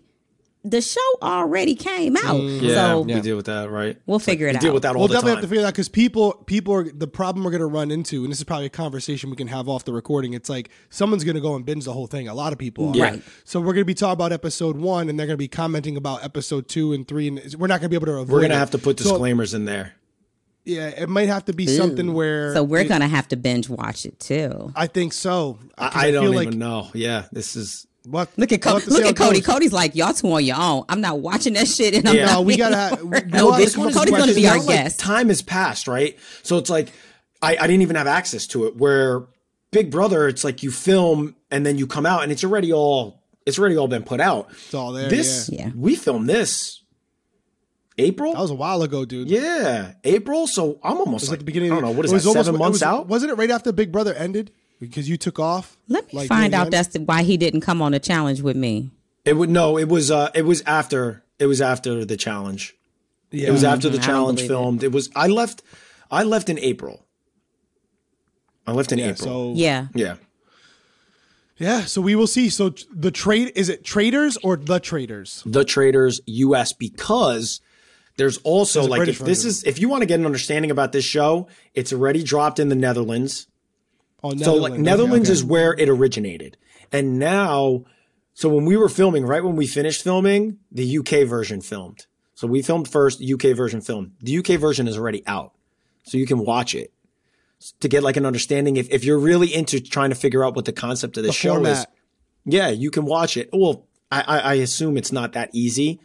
[0.64, 2.36] the show already came out.
[2.36, 3.98] Mm, yeah, so we deal with that, right?
[4.06, 4.62] We'll figure it out.
[4.62, 5.38] Deal with that all we'll the definitely time.
[5.38, 8.24] have to figure that because people, people are the problem we're going to run into,
[8.24, 10.34] and this is probably a conversation we can have off the recording.
[10.34, 12.28] It's like someone's going to go and binge the whole thing.
[12.28, 12.96] A lot of people, are.
[12.96, 13.04] Yeah.
[13.06, 13.24] right?
[13.44, 15.98] So we're going to be talking about episode one, and they're going to be commenting
[15.98, 18.34] about episode two and three, and we're not going to be able to avoid.
[18.34, 19.96] We're going to have to put disclaimers so, in there.
[20.64, 21.76] Yeah, it might have to be Ooh.
[21.76, 22.54] something where.
[22.54, 24.72] So we're it, gonna have to binge watch it too.
[24.76, 25.58] I think so.
[25.76, 26.88] I, I, I don't even like, know.
[26.94, 28.30] Yeah, this is what?
[28.38, 29.40] Look at Co- look at Cody.
[29.40, 29.46] Goes.
[29.46, 30.86] Cody's like y'all two on your own.
[30.90, 31.94] I'm not watching that shit.
[31.94, 32.26] And I'm yeah.
[32.34, 32.76] no, we gotta.
[32.76, 35.00] Have, we, no, this one Cody's going to be our like guest.
[35.00, 36.18] Time has passed, right?
[36.44, 36.92] So it's like
[37.42, 38.76] I, I didn't even have access to it.
[38.76, 39.28] Where
[39.72, 43.22] Big Brother, it's like you film and then you come out and it's already all
[43.46, 44.50] it's already all been put out.
[44.52, 45.10] It's all there.
[45.10, 45.70] This yeah.
[45.76, 46.82] we filmed this
[47.98, 48.34] April?
[48.34, 49.30] That was a while ago, dude.
[49.30, 50.48] Yeah, April.
[50.48, 51.72] So I'm almost like at the beginning.
[51.72, 52.26] I don't know what is that?
[52.26, 53.08] Almost, seven months was, out?
[53.08, 54.52] Wasn't it right after Big Brother ended?
[54.82, 55.78] Because you took off.
[55.88, 58.90] Let me like, find out that's why he didn't come on the challenge with me.
[59.24, 59.78] It would no.
[59.78, 60.32] It was uh.
[60.36, 61.24] It was after.
[61.40, 62.76] It was after the challenge.
[63.30, 63.48] Yeah.
[63.48, 64.06] It was after the mm-hmm.
[64.06, 64.84] challenge filmed.
[64.84, 64.88] It.
[64.88, 64.92] it.
[64.92, 65.10] was.
[65.16, 65.62] I left.
[66.10, 67.06] I left in April.
[68.66, 69.24] I left in yeah, April.
[69.24, 69.88] So yeah.
[69.94, 70.16] Yeah.
[71.62, 72.50] Yeah, so we will see.
[72.50, 75.44] So the trade is it Traitors or the Traitors?
[75.46, 77.62] The Traitors US because
[78.18, 80.92] there's also There's like if this is if you want to get an understanding about
[80.92, 83.46] this show, it's already dropped in the Netherlands.
[84.24, 85.34] Oh, So like Netherlands okay.
[85.34, 86.58] is where it originated.
[86.92, 87.86] And now
[88.34, 92.06] so when we were filming, right when we finished filming, the UK version filmed.
[92.34, 94.14] So we filmed first, UK version filmed.
[94.20, 95.54] The UK version is already out.
[96.04, 96.92] So you can watch it
[97.80, 100.66] to get like an understanding if, if you're really into trying to figure out what
[100.66, 101.86] the concept of the, the show is.
[102.46, 103.50] Yeah, you can watch it.
[103.54, 106.00] Well, I, I, I assume it's not that easy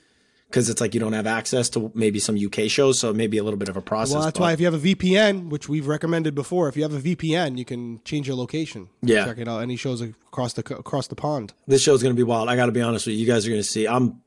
[0.49, 3.27] because it's like you don't have access to maybe some UK shows, so it may
[3.27, 4.15] be a little bit of a process.
[4.15, 6.83] Well, that's but- why if you have a VPN, which we've recommended before, if you
[6.83, 8.89] have a VPN, you can change your location.
[9.03, 9.25] Yeah.
[9.25, 9.61] check it out.
[9.61, 11.53] Any shows across the across the pond.
[11.67, 12.49] this show's gonna be wild.
[12.49, 13.21] I got to be honest with you.
[13.21, 13.87] You guys are gonna see.
[13.87, 14.21] I'm,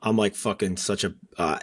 [0.00, 1.14] I'm like fucking such a.
[1.36, 1.58] Uh,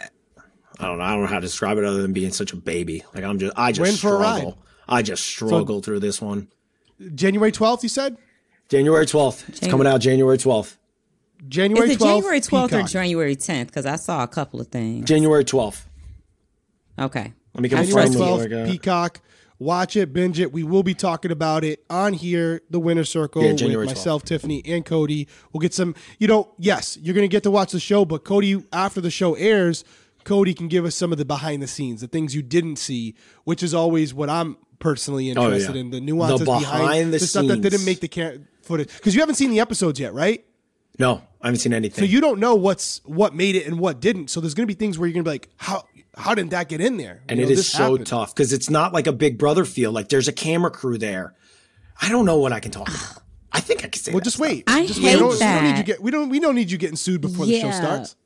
[0.78, 1.04] I don't know.
[1.04, 3.04] I don't know how to describe it other than being such a baby.
[3.14, 3.52] Like I'm just.
[3.56, 4.58] I just We're in for a struggle.
[4.88, 6.48] I just struggle through this one.
[7.14, 8.16] January twelfth, you said.
[8.70, 9.48] January 12th.
[9.48, 10.76] It's coming out January 12th.
[11.48, 12.04] January Is it 12th.
[12.16, 13.66] January 12th or January 10th?
[13.66, 15.06] Because I saw a couple of things.
[15.06, 15.82] January 12th.
[16.98, 17.32] Okay.
[17.54, 18.38] Let me January confirm.
[18.38, 18.70] with twelfth.
[18.70, 19.20] Peacock.
[19.58, 20.52] Watch it, binge it.
[20.52, 23.90] We will be talking about it on here, the Winner Circle, Yeah, with January 12th.
[23.90, 25.28] myself, Tiffany, and Cody.
[25.52, 25.94] We'll get some.
[26.18, 29.10] You know, yes, you're going to get to watch the show, but Cody, after the
[29.10, 29.84] show airs,
[30.24, 33.14] Cody can give us some of the behind the scenes, the things you didn't see,
[33.44, 35.80] which is always what I'm personally interested Oh, yeah.
[35.80, 35.90] in.
[35.90, 39.20] The nuances The behind, behind the stuff that didn't make the ca- footage because you
[39.20, 40.42] haven't seen the episodes yet, right?
[41.00, 42.04] No, I haven't seen anything.
[42.04, 44.28] So you don't know what's what made it and what didn't.
[44.28, 45.84] So there's going to be things where you're going to be like, how
[46.14, 47.22] how didn't that get in there?
[47.28, 48.06] and You it know, is this so happened.
[48.06, 49.92] tough because it's not like a Big Brother feel.
[49.92, 51.34] Like there's a camera crew there.
[52.02, 53.22] I don't know what I can talk about.
[53.52, 54.12] I think I can say.
[54.12, 54.46] Well, that just stuff.
[54.48, 54.64] wait.
[54.68, 55.14] I just hate wait.
[55.14, 55.62] We don't, we don't that.
[55.64, 56.02] need you get.
[56.02, 56.28] We don't.
[56.28, 58.16] We don't need you getting sued before the show starts.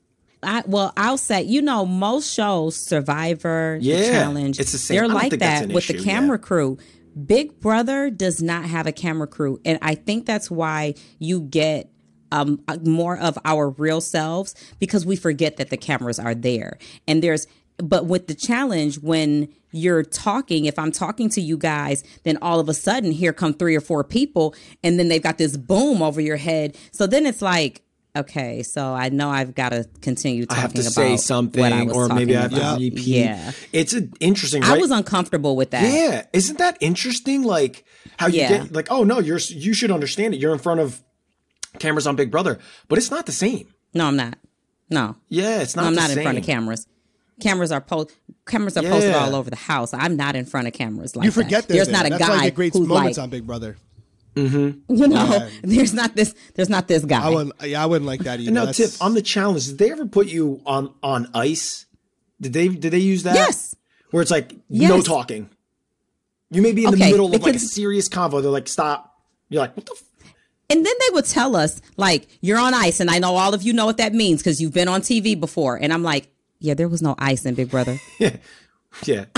[0.42, 4.96] I, well, I'll say, you know, most shows, Survivor, The Yeah, Challenge, it's the same.
[4.98, 6.46] They're like that an with the camera yeah.
[6.46, 6.78] crew.
[7.26, 11.90] Big Brother does not have a camera crew, and I think that's why you get
[12.32, 16.78] um, more of our real selves because we forget that the cameras are there.
[17.06, 17.46] And there's,
[17.78, 22.60] but with the challenge, when you're talking, if I'm talking to you guys, then all
[22.60, 24.54] of a sudden here come three or four people,
[24.84, 26.76] and then they've got this boom over your head.
[26.92, 27.80] So then it's like.
[28.16, 31.60] Okay, so I know I've got to continue I talking have to about say something,
[31.60, 32.78] what I was or maybe I have about.
[32.78, 33.08] to repeat.
[33.08, 34.62] Yeah, it's an interesting.
[34.62, 35.92] I was uncomfortable with that.
[35.92, 37.42] Yeah, isn't that interesting?
[37.42, 37.84] Like
[38.16, 38.58] how you Yeah.
[38.58, 40.36] get like, oh no, you're you should understand it.
[40.38, 41.02] You're in front of
[41.78, 42.58] cameras on Big Brother,
[42.88, 43.72] but it's not the same.
[43.92, 44.38] No, I'm not.
[44.90, 45.82] No, Yeah, it's not.
[45.82, 46.86] no I'm the not in front of cameras.
[47.40, 48.08] Cameras are po-
[48.46, 49.92] cameras are posted all over the house.
[49.92, 51.72] I'm not in front of cameras like You forget that.
[51.72, 51.96] There's there.
[51.96, 53.76] not a That's guy get great who's moments like, on Big Brother.
[54.36, 54.94] Mm-hmm.
[54.94, 57.24] you know, there's not this, there's not this guy.
[57.24, 57.54] I wouldn't.
[57.64, 58.48] Yeah, I wouldn't like that either.
[58.48, 61.86] And now, That's- Tiff, on the challenge, did they ever put you on on ice?
[62.40, 63.34] Did they did they use that?
[63.34, 63.74] Yes.
[64.10, 65.48] Where it's like no talking.
[66.50, 68.42] You may be in the middle of like a serious convo.
[68.42, 69.12] They're like, stop.
[69.48, 69.96] You're like, what the?
[70.70, 73.00] And then they would tell us, like, you're on ice.
[73.00, 75.38] And I know all of you know what that means because you've been on TV
[75.38, 75.76] before.
[75.76, 77.98] And I'm like, yeah, there was no ice in Big Brother.
[79.04, 79.24] Yeah.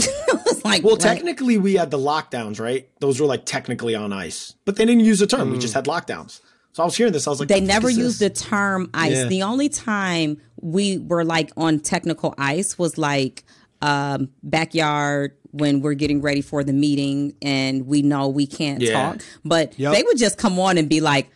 [0.49, 1.01] It's like, Well, what?
[1.01, 2.89] technically, we had the lockdowns, right?
[3.01, 5.51] Those were like technically on ice, but they didn't use the term.
[5.51, 6.41] We just had lockdowns.
[6.73, 7.27] So I was hearing this.
[7.27, 9.13] I was like, they the never used this?" the term ice.
[9.13, 9.25] Yeah.
[9.25, 13.45] The only time we were like on technical ice was like
[13.83, 18.93] um, backyard when we're getting ready for the meeting and we know we can't Yeah.
[18.93, 19.21] talk.
[19.45, 19.95] But Yep.
[19.95, 21.29] they would just come on and be like,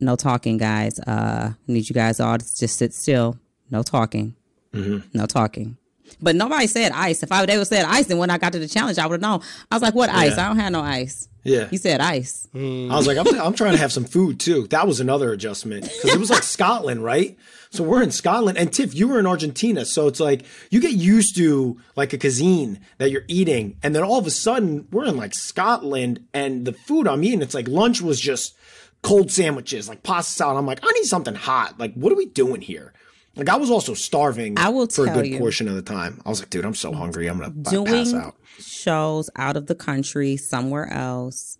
[0.00, 0.98] "No talking, guys.
[1.00, 3.38] Uh, I need you guys all to just sit still.
[3.70, 4.34] No talking.
[4.74, 5.08] Mm-hmm.
[5.16, 5.76] No talking."
[6.22, 7.22] But nobody said ice.
[7.22, 9.14] If I would ever said ice, then when I got to the challenge, I would
[9.14, 9.40] have known.
[9.70, 10.36] I was like, "What ice?
[10.36, 10.44] Yeah.
[10.46, 11.68] I don't have no ice." Yeah.
[11.70, 12.46] You said ice.
[12.54, 12.58] I
[12.90, 14.66] was like, I'm, I'm trying to have some food too.
[14.68, 17.38] That was another adjustment because it was like Scotland, right?
[17.70, 20.92] So we're in Scotland, and Tiff, you were in Argentina, so it's like you get
[20.92, 25.04] used to like a cuisine that you're eating, and then all of a sudden we're
[25.04, 28.56] in like Scotland, and the food I'm eating, it's like lunch was just
[29.02, 30.56] cold sandwiches, like pasta salad.
[30.56, 31.78] I'm like, I need something hot.
[31.78, 32.92] Like, what are we doing here?
[33.36, 35.38] Like, I was also starving I will for a good you.
[35.38, 36.20] portion of the time.
[36.26, 37.28] I was like, dude, I'm so hungry.
[37.28, 38.34] I'm gonna pass doing out.
[38.58, 41.58] shows out of the country somewhere else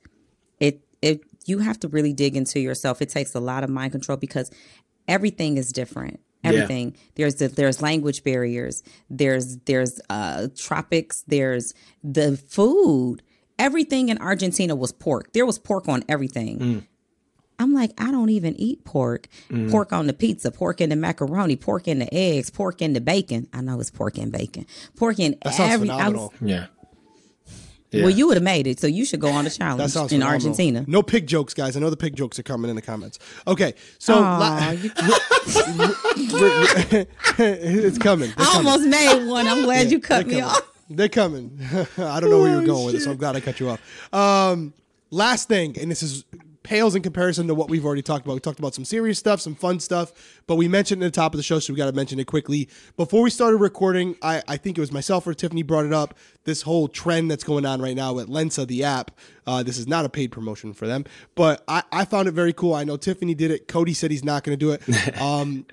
[0.59, 3.93] it it you have to really dig into yourself it takes a lot of mind
[3.93, 4.51] control because
[5.09, 12.37] everything is different everything there's the, there's language barriers there's there's uh tropics there's the
[12.37, 13.23] food
[13.59, 16.87] everything in argentina was pork there was pork on everything Mm.
[17.61, 19.27] I'm like, I don't even eat pork.
[19.51, 19.69] Mm.
[19.69, 23.01] Pork on the pizza, pork in the macaroni, pork in the eggs, pork in the
[23.01, 23.49] bacon.
[23.53, 24.65] I know it's pork and bacon.
[24.95, 25.89] Pork in that every.
[25.91, 26.67] I was- Yeah.
[27.91, 28.03] Yeah.
[28.03, 30.13] well, you would have made it, so you should go on the That challenge sounds
[30.13, 30.35] in phenomenal.
[30.49, 30.85] Argentina.
[30.87, 31.75] No pig jokes, guys.
[31.77, 33.19] I know the pig jokes are coming in the comments.
[33.47, 34.73] Okay, so Aw, la-
[37.39, 38.31] it's coming.
[38.37, 38.67] They're I coming.
[38.67, 39.47] almost made one.
[39.47, 40.45] I'm glad you cut me coming.
[40.45, 40.63] off.
[40.91, 41.59] They're coming.
[41.99, 43.71] I don't know where Oh, you're going with it, so I'm glad I cut you
[43.71, 44.15] off.
[44.15, 44.73] Um,
[45.11, 46.25] last thing, and this is
[46.69, 48.35] pales in comparison to what we've already talked about.
[48.35, 50.13] We talked about some serious stuff, some fun stuff,
[50.47, 52.27] but we mentioned at the top of the show, so we got to mention it
[52.27, 52.69] quickly.
[52.99, 56.15] Before we started recording, I, I think it was myself or Tiffany brought it up.
[56.45, 59.13] This whole trend that's going on right now with Lensa, the app.
[59.47, 62.53] Uh, this is not a paid promotion for them, but I, I found it very
[62.53, 62.75] cool.
[62.75, 63.67] I know Tiffany did it.
[63.67, 65.19] Cody said he's not going to do it.
[65.19, 65.65] Um,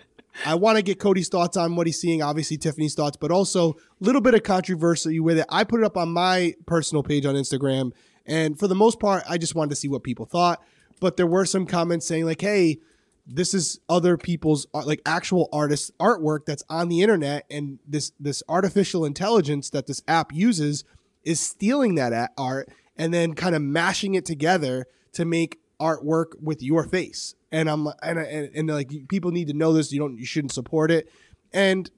[0.46, 3.72] I want to get Cody's thoughts on what he's seeing, obviously Tiffany's thoughts, but also
[3.72, 5.46] a little bit of controversy with it.
[5.50, 7.91] I put it up on my personal page on Instagram,
[8.26, 10.62] and for the most part, I just wanted to see what people thought.
[11.00, 12.80] But there were some comments saying like, "Hey,
[13.28, 18.12] this is other people's art- like actual artists' artwork that's on the internet, and this
[18.20, 20.84] this artificial intelligence that this app uses
[21.24, 26.62] is stealing that art and then kind of mashing it together to make artwork with
[26.62, 29.91] your face." And I'm and and, and like people need to know this.
[29.91, 31.10] You don't you shouldn't support it.
[31.54, 31.89] And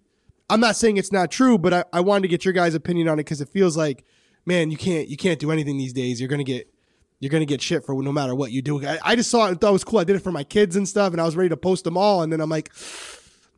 [0.50, 3.08] I'm not saying it's not true, but I, I wanted to get your guys' opinion
[3.08, 4.06] on it because it feels like,
[4.46, 6.22] man, you can't you can't do anything these days.
[6.22, 6.72] You're gonna get
[7.20, 8.86] you're gonna get shit for no matter what you do.
[8.86, 10.00] I, I just saw it and thought it was cool.
[10.00, 11.98] I did it for my kids and stuff, and I was ready to post them
[11.98, 12.72] all, and then I'm like,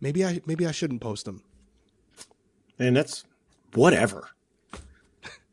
[0.01, 1.43] maybe I maybe I shouldn't post them.
[2.77, 3.25] And that's
[3.73, 4.29] whatever.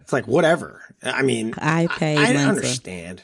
[0.00, 0.82] It's like whatever.
[1.02, 2.16] I mean, I pay.
[2.16, 2.48] I, I Lensa.
[2.48, 3.22] understand.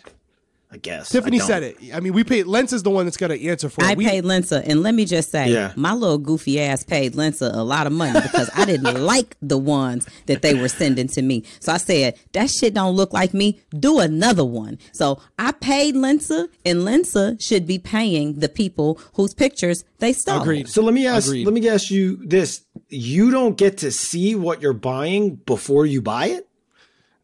[0.73, 1.77] I guess Tiffany I said it.
[1.93, 2.47] I mean, we paid.
[2.47, 3.91] Lens is the one that's got to answer for it.
[3.91, 5.73] I We- paid Lensa, and let me just say, Yeah.
[5.77, 9.59] my little goofy ass paid Lensa a lot of money because I didn't like the
[9.59, 11.45] ones that they were sending to me.
[11.61, 13.61] So I said, that shit don't look like me.
[13.79, 14.79] Do another one.
[14.93, 20.41] So I paid Lensa, and Lensa should be paying the people whose pictures they stole.
[20.41, 20.69] Agreed.
[20.69, 21.27] So let me ask.
[21.29, 21.45] Agreed.
[21.45, 26.01] Let me ask you this: You don't get to see what you're buying before you
[26.01, 26.49] buy it.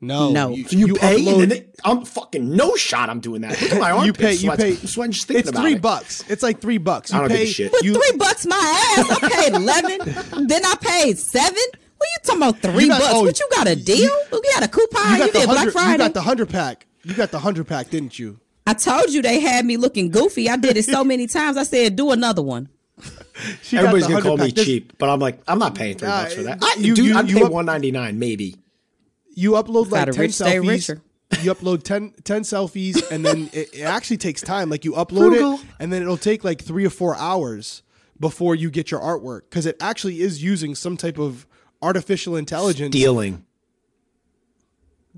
[0.01, 0.51] No, No.
[0.51, 3.11] You, So you, pay, upload- and then I'm fucking no shot.
[3.11, 3.61] I'm doing that.
[3.61, 4.07] Look at my armpits.
[4.07, 4.33] you pay.
[4.33, 4.75] You sweats- pay.
[4.87, 5.83] sweating just thinking It's about three it.
[5.83, 6.25] bucks.
[6.29, 7.11] It's like three bucks.
[7.13, 7.45] You I don't give pay.
[7.45, 7.73] a shit.
[7.73, 8.57] With You, three bucks my
[8.99, 10.47] ass, I paid eleven.
[10.47, 11.63] then I paid seven.
[11.97, 12.59] What you talking about?
[12.61, 13.13] Three got- bucks?
[13.15, 14.11] oh, what you got a deal?
[14.33, 15.05] You got a coupon?
[15.05, 15.73] you You, got the did Black hundred.
[15.73, 15.93] Friday?
[15.93, 16.87] You got the hundred pack.
[17.05, 18.39] You got the hundred pack, didn't you?
[18.67, 20.49] I told you they had me looking goofy.
[20.49, 21.57] I did it so many times.
[21.57, 22.69] I said, do another one.
[23.63, 24.55] She Everybody's gonna 100 call me pack.
[24.55, 26.59] There's- cheap, but I'm like, I'm not paying three Nah, bucks for that.
[26.63, 28.57] I, you- dude, you- I'd you pay one ninety nine maybe.
[29.39, 31.01] You upload like 10 rich selfies.
[31.43, 34.71] You upload 10, 10 selfies, and then it, it actually takes time.
[34.71, 35.55] Like you upload Frugal.
[35.57, 37.83] it, and then it'll take like three or four hours
[38.19, 41.47] before you get your artwork because it actually is using some type of
[41.83, 43.45] artificial intelligence Stealing.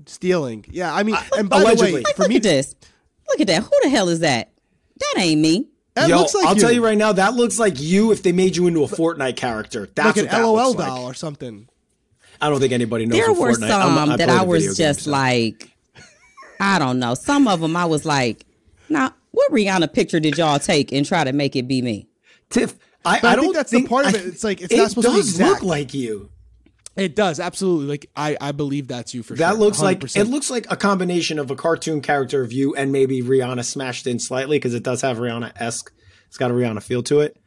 [0.05, 0.65] stealing.
[0.69, 2.75] Yeah, I mean, uh, and by the way, Like, for look me, at this.
[3.29, 3.63] Look at that.
[3.63, 4.51] Who the hell is that?
[4.99, 5.69] That ain't me.
[5.95, 6.61] that Yo, looks like I'll you.
[6.61, 9.37] tell you right now, that looks like you if they made you into a Fortnite
[9.37, 9.87] character.
[9.95, 10.87] That's like an what that LOL looks like.
[10.87, 11.67] doll or something.
[12.41, 13.67] I don't think anybody knows There were Fortnite.
[13.67, 15.11] some I'm- I that I was just game, so.
[15.11, 15.71] like,
[16.59, 17.13] I don't know.
[17.13, 18.45] Some of them I was like,
[18.89, 22.07] now, what Rihanna picture did y'all take and try to make it be me?
[22.49, 22.75] Tiff.
[23.05, 24.25] I, I I don't think that's the think part of I- it.
[24.25, 25.63] It's like, it's not supposed to be does look exact.
[25.63, 26.29] like you.
[26.97, 27.85] It does absolutely.
[27.87, 29.59] Like I, I believe that's you for That sure.
[29.59, 30.17] looks like 100%.
[30.19, 34.07] it looks like a combination of a cartoon character of you and maybe Rihanna smashed
[34.07, 35.89] in slightly because it does have Rihanna esque.
[36.27, 37.37] It's got a Rihanna feel to it.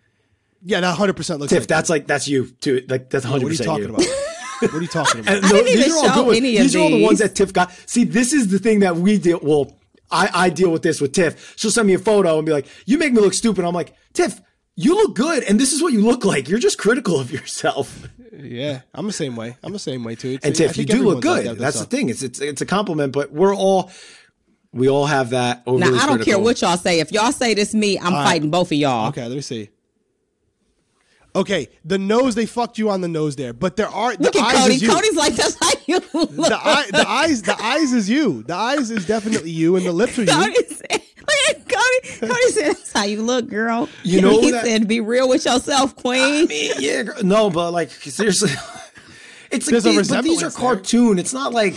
[0.64, 1.51] Yeah, that hundred percent looks.
[1.51, 2.86] Tiff, like that's like that's you too.
[2.88, 3.30] Like that's you.
[3.32, 3.95] hundred What are you percent talking you.
[3.95, 4.34] about?
[4.61, 5.34] What are you talking about?
[5.36, 6.36] And I tho- didn't these even are all show good ones.
[6.38, 7.72] any of These are all the ones that Tiff got.
[7.86, 9.40] See, this is the thing that we deal.
[9.42, 9.76] Well,
[10.11, 11.55] I, I deal with this with Tiff.
[11.57, 13.94] She'll send me a photo and be like, "You make me look stupid." I'm like,
[14.12, 14.40] Tiff,
[14.76, 16.48] you look good, and this is what you look like.
[16.48, 18.09] You're just critical of yourself.
[18.36, 19.57] Yeah, I'm the same way.
[19.62, 20.30] I'm the same way too.
[20.32, 21.50] It's- And I Tiff, you do look everyone's like good.
[21.57, 22.09] that That's the thing.
[22.09, 23.92] It's it's it's a compliment, but we're all
[24.72, 25.64] we all have that.
[25.68, 26.98] Now, I don't care what y'all say.
[26.98, 29.09] If y'all say this me, I'm fighting both of y'all.
[29.11, 29.70] Okay, let me see.
[31.37, 34.37] Okay, the nose they fucked you on the nose there, but there are the Look
[34.37, 34.74] at eyes Cody.
[34.74, 34.89] is you.
[34.89, 36.30] Cody's like, that's how you look.
[36.30, 38.45] the, eye, the eyes, the eyes is you.
[38.45, 40.28] The eyes is definitely you, and the lips are you.
[40.28, 41.03] Cody said,
[41.68, 42.18] Cody.
[42.20, 43.89] Cody said, that's how you look, girl.
[44.05, 46.45] You know he that- said, be real with yourself, queen.
[46.45, 48.51] I mean, yeah, no, but like seriously,
[49.51, 50.66] it's like There's a these, but these are resemblance there.
[50.76, 51.18] cartoon.
[51.18, 51.74] It's not like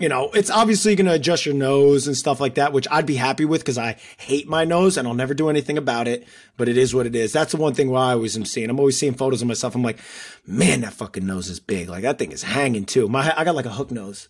[0.00, 0.30] you know.
[0.30, 3.44] It's obviously going to adjust your nose and stuff like that, which I'd be happy
[3.44, 6.26] with because I hate my nose and I'll never do anything about it.
[6.56, 7.32] But it is what it is.
[7.32, 8.70] That's the one thing where I always am seeing.
[8.70, 9.74] I'm always seeing photos of myself.
[9.74, 9.98] I'm like,
[10.46, 11.88] man, that fucking nose is big.
[11.88, 13.08] Like that thing is hanging too.
[13.08, 14.28] My I got like a hook nose.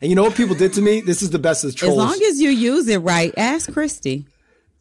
[0.00, 1.02] And you know what people did to me?
[1.02, 4.26] This is the best of the As long as you use it right, ask Christy.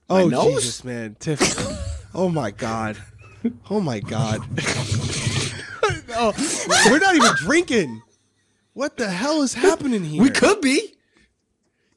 [0.10, 0.62] Oh nose?
[0.62, 1.42] Jesus, man, Tiff.
[2.16, 2.98] oh my God.
[3.70, 4.42] Oh my God.
[6.16, 6.34] oh,
[6.90, 8.02] we're not even drinking.
[8.80, 10.22] What the hell is happening here?
[10.24, 10.94] we could be.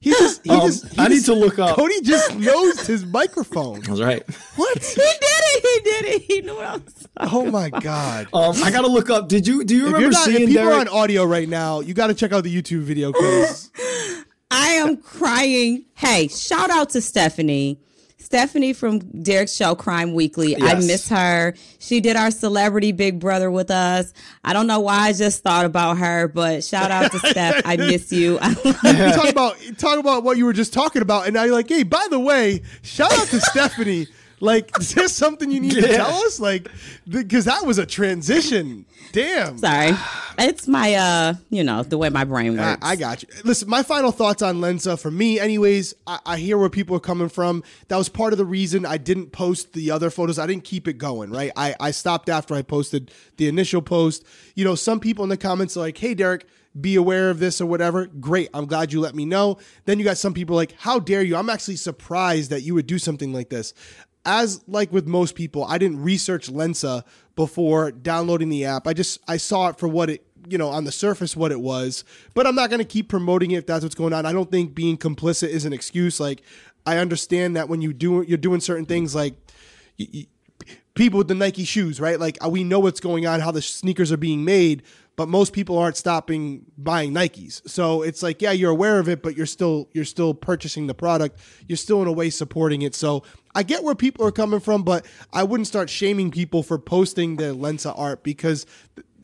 [0.00, 0.42] He just.
[0.42, 0.92] He Um, just.
[0.92, 1.76] he I need to look up.
[1.76, 3.78] Cody just nosed his microphone.
[3.86, 4.24] That's right.
[4.56, 4.78] What?
[4.82, 5.62] He did it.
[5.62, 6.22] He did it.
[6.22, 8.26] He knew what I was Oh my God.
[8.32, 9.28] Um, I gotta look up.
[9.28, 11.48] Did you do you If remember you're not, if seeing people are on audio right
[11.48, 13.70] now, you got to check out the YouTube video because
[14.50, 15.84] I am crying.
[15.94, 17.78] Hey, shout out to Stephanie.
[18.32, 20.56] Stephanie from Derrick's show, Crime Weekly.
[20.58, 21.52] I miss her.
[21.78, 24.14] She did our celebrity Big Brother with us.
[24.42, 27.60] I don't know why I just thought about her, but shout out to Steph.
[27.66, 28.38] I miss you.
[28.40, 28.72] you
[29.12, 31.82] talk about talk about what you were just talking about, and now you're like, hey,
[31.82, 34.06] by the way, shout out to Stephanie.
[34.42, 36.40] Like, is there something you need to tell us?
[36.40, 36.68] Like,
[37.08, 38.86] because that was a transition.
[39.12, 39.56] Damn.
[39.56, 39.92] Sorry.
[40.36, 42.84] It's my, uh, you know, the way my brain I, works.
[42.84, 43.28] I got you.
[43.44, 45.94] Listen, my final thoughts on Lensa for me, anyways.
[46.08, 47.62] I, I hear where people are coming from.
[47.86, 50.40] That was part of the reason I didn't post the other photos.
[50.40, 51.52] I didn't keep it going, right?
[51.56, 54.24] I, I stopped after I posted the initial post.
[54.56, 56.46] You know, some people in the comments are like, "Hey, Derrick."
[56.80, 58.06] Be aware of this or whatever.
[58.06, 58.48] Great.
[58.54, 59.58] I'm glad you let me know.
[59.84, 61.36] Then you got some people like, How dare you?
[61.36, 63.74] I'm actually surprised that you would do something like this.
[64.24, 67.04] As like with most people, I didn't research Lensa
[67.34, 68.86] before downloading the app.
[68.86, 71.60] I just I saw it for what it you know on the surface what it
[71.60, 72.04] was.
[72.34, 74.26] But i'm not going to keep promoting it if that's what's going on.
[74.26, 76.20] I don't think being complicit is an excuse.
[76.20, 76.42] Like
[76.84, 79.34] i understand that when you do you're doing certain things like
[80.94, 82.18] people with the nike shoes right?
[82.18, 84.82] Like uh, we know what's going on how the sneakers are being made
[85.16, 89.22] but most people aren't stopping buying nikes so it's like yeah you're aware of it
[89.22, 91.38] but you're still you're still purchasing the product
[91.68, 93.22] you're still in a way supporting it so
[93.54, 97.36] i get where people are coming from but i wouldn't start shaming people for posting
[97.36, 98.66] their lensa art because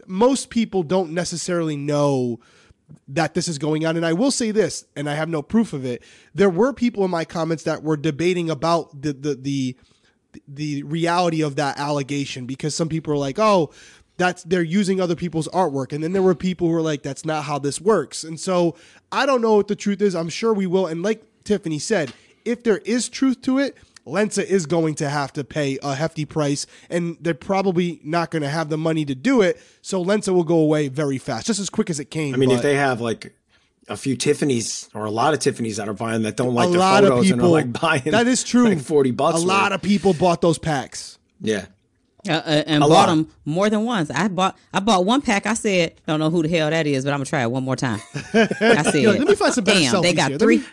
[0.07, 2.41] most people don't necessarily know
[3.09, 3.97] that this is going on.
[3.97, 6.03] And I will say this, and I have no proof of it.
[6.35, 9.77] There were people in my comments that were debating about the the the,
[10.47, 13.71] the reality of that allegation because some people are like, oh,
[14.19, 15.93] that's they're using other people's artwork.
[15.93, 18.25] And then there were people who were like, that's not how this works.
[18.25, 18.77] And so
[19.11, 20.15] I don't know what the truth is.
[20.15, 20.87] I'm sure we will.
[20.87, 22.13] And like Tiffany said,
[22.45, 26.25] if there is truth to it, Lensa is going to have to pay a hefty
[26.25, 29.61] price, and they're probably not going to have the money to do it.
[29.83, 32.35] So Lensa will go away very fast, just as quick as it came.
[32.35, 33.35] I mean, if they have like
[33.87, 36.71] a few Tiffany's or a lot of Tiffany's that are buying that don't like a
[36.71, 38.69] their lot of photos and are like buying that is true.
[38.69, 39.43] like forty bucks.
[39.43, 41.19] A lot of people bought those packs.
[41.41, 41.67] yeah.
[42.29, 43.07] Uh, uh, and A bought lot.
[43.07, 44.11] them more than once.
[44.11, 45.47] I bought I bought one pack.
[45.47, 47.63] I said, don't know who the hell that is, but I'm gonna try it one
[47.65, 48.01] more time.
[48.35, 50.39] I said, Yo, let me find some better damn, they got here.
[50.39, 50.59] Three.
[50.59, 50.65] me-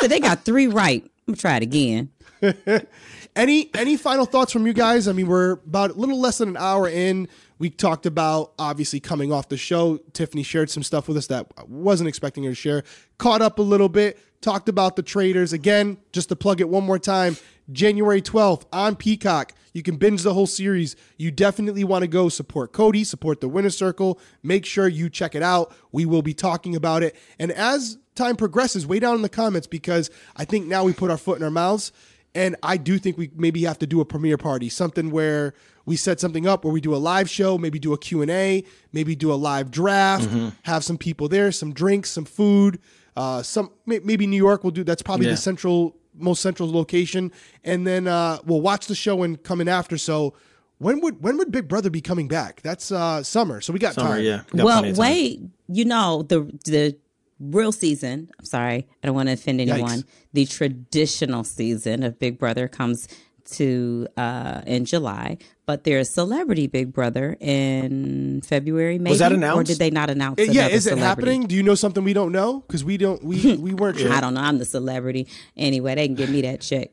[0.00, 1.02] so they got three right.
[1.04, 2.10] I'm gonna try it again.
[3.34, 5.06] Any any final thoughts from you guys?
[5.08, 7.28] I mean, we're about a little less than an hour in.
[7.58, 9.98] We talked about obviously coming off the show.
[10.14, 12.82] Tiffany shared some stuff with us that I wasn't expecting her to share.
[13.18, 14.18] Caught up a little bit.
[14.40, 15.98] Talked about the Traitors again.
[16.12, 17.36] Just to plug it one more time.
[17.72, 19.52] January 12th on Peacock.
[19.72, 20.96] You can binge the whole series.
[21.18, 24.18] You definitely want to go support Cody, support the Winner Circle.
[24.42, 25.74] Make sure you check it out.
[25.92, 27.14] We will be talking about it.
[27.38, 31.10] And as time progresses, way down in the comments because I think now we put
[31.10, 31.92] our foot in our mouths.
[32.34, 35.54] And I do think we maybe have to do a premiere party, something where
[35.86, 38.62] we set something up where we do a live show, maybe do a Q&A,
[38.92, 40.28] maybe do a live draft,
[40.64, 42.78] have some people there, some drinks, some food,
[43.16, 45.32] uh, some maybe New York will do that's probably Yeah.
[45.32, 47.32] the central most central location
[47.64, 50.34] and then uh, we'll watch the show and come in after so
[50.78, 52.60] when would when would Big Brother be coming back?
[52.62, 54.24] That's uh, summer, so we got Summer, time.
[54.24, 54.42] yeah.
[54.52, 54.94] We got well, time.
[54.94, 55.40] wait.
[55.68, 56.96] You know the the
[57.40, 58.28] real season.
[58.38, 60.04] I'm sorry, I don't want to offend anyone.
[60.32, 63.08] The traditional season of Big Brother comes
[63.52, 68.98] to uh in July, but there's Celebrity Big Brother in February.
[68.98, 70.40] Maybe that announced, or did they not announce?
[70.40, 71.46] Uh, yeah, is it happening?
[71.46, 72.60] Do you know something we don't know?
[72.60, 74.12] Because we don't we we weren't sure.
[74.12, 74.40] I don't know.
[74.40, 75.28] I'm the celebrity.
[75.56, 76.90] Anyway, they can give me that check.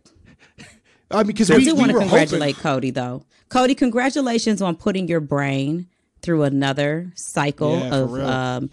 [1.12, 2.72] I mean, because I we, do we want to congratulate hoping.
[2.72, 3.26] Cody, though.
[3.50, 5.88] Cody, congratulations on putting your brain
[6.22, 8.70] through another cycle Yeah, of um,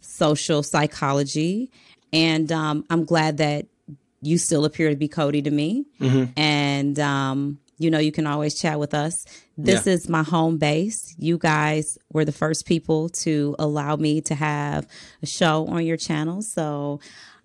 [0.00, 1.70] social psychology.
[2.12, 3.66] And um, I'm glad that
[4.22, 5.86] you still appear to be Cody to me.
[6.00, 6.38] Mm-hmm.
[6.38, 9.24] And, um, you know, you can always chat with us.
[9.56, 9.94] This Yeah.
[9.94, 11.14] is my home base.
[11.18, 14.86] You guys were the first people to allow me to have
[15.22, 16.42] a show on your channel.
[16.42, 17.00] So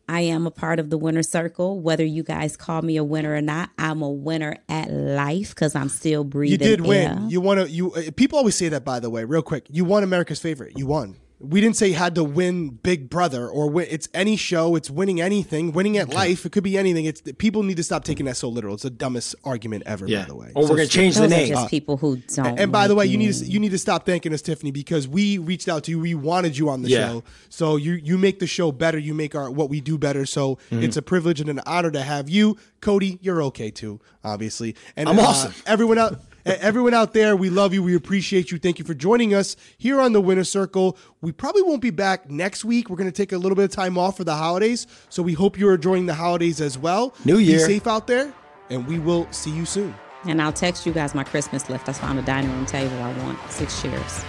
[0.10, 1.80] I am a part of the winner circle.
[1.80, 5.74] Whether you guys call me a winner or not, I'm a winner at life because
[5.74, 6.60] I'm still breathing.
[6.68, 7.12] You did win.
[7.12, 7.20] air.
[7.30, 7.58] You won.
[7.60, 8.84] A, you uh, people always say that.
[8.84, 10.78] By the way, real quick, you won America's favorite.
[10.78, 11.16] You won.
[11.50, 13.88] We didn't say had to win Big Brother or win.
[13.90, 14.76] It's any show.
[14.76, 15.72] It's winning anything.
[15.72, 16.46] Winning at life.
[16.46, 17.06] It could be anything.
[17.06, 18.74] It's people need to stop taking that so literal.
[18.74, 20.08] It's the dumbest argument ever.
[20.08, 20.22] Yeah.
[20.24, 20.52] By the way.
[20.56, 21.48] Or So we're gonna change the Those are name.
[21.50, 22.60] just people who don't.
[22.60, 24.72] And by the like way, you need to you need to stop thanking us, Tiffany,
[24.72, 26.00] because we reached out to you.
[26.00, 27.08] We wanted you on the Yeah.
[27.08, 28.98] show, so you you make the show better.
[28.98, 30.26] You make our what we do better.
[30.26, 30.84] So Mm-hmm.
[30.84, 33.20] it's a privilege and an honor to have you, Cody.
[33.22, 34.76] You're okay too, obviously.
[34.96, 35.54] And I'm uh, awesome.
[35.66, 36.20] everyone out.
[36.46, 37.82] Everyone out there, we love you.
[37.82, 38.60] We appreciate you.
[38.60, 40.96] Thank you for joining us here on the Winner Circle.
[41.22, 42.88] We probably won't be back next week.
[42.90, 44.86] We're going to take a little bit of time off for the holidays.
[45.10, 47.16] So we hope you're enjoying the holidays as well.
[47.26, 47.58] New Year.
[47.58, 48.32] Be safe out there,
[48.70, 49.96] and we will see you soon.
[50.28, 51.90] And I'll text you guys my Christmas list.
[51.90, 54.24] I found a dining room table I want six chairs.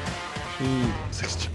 [1.10, 1.48] Six-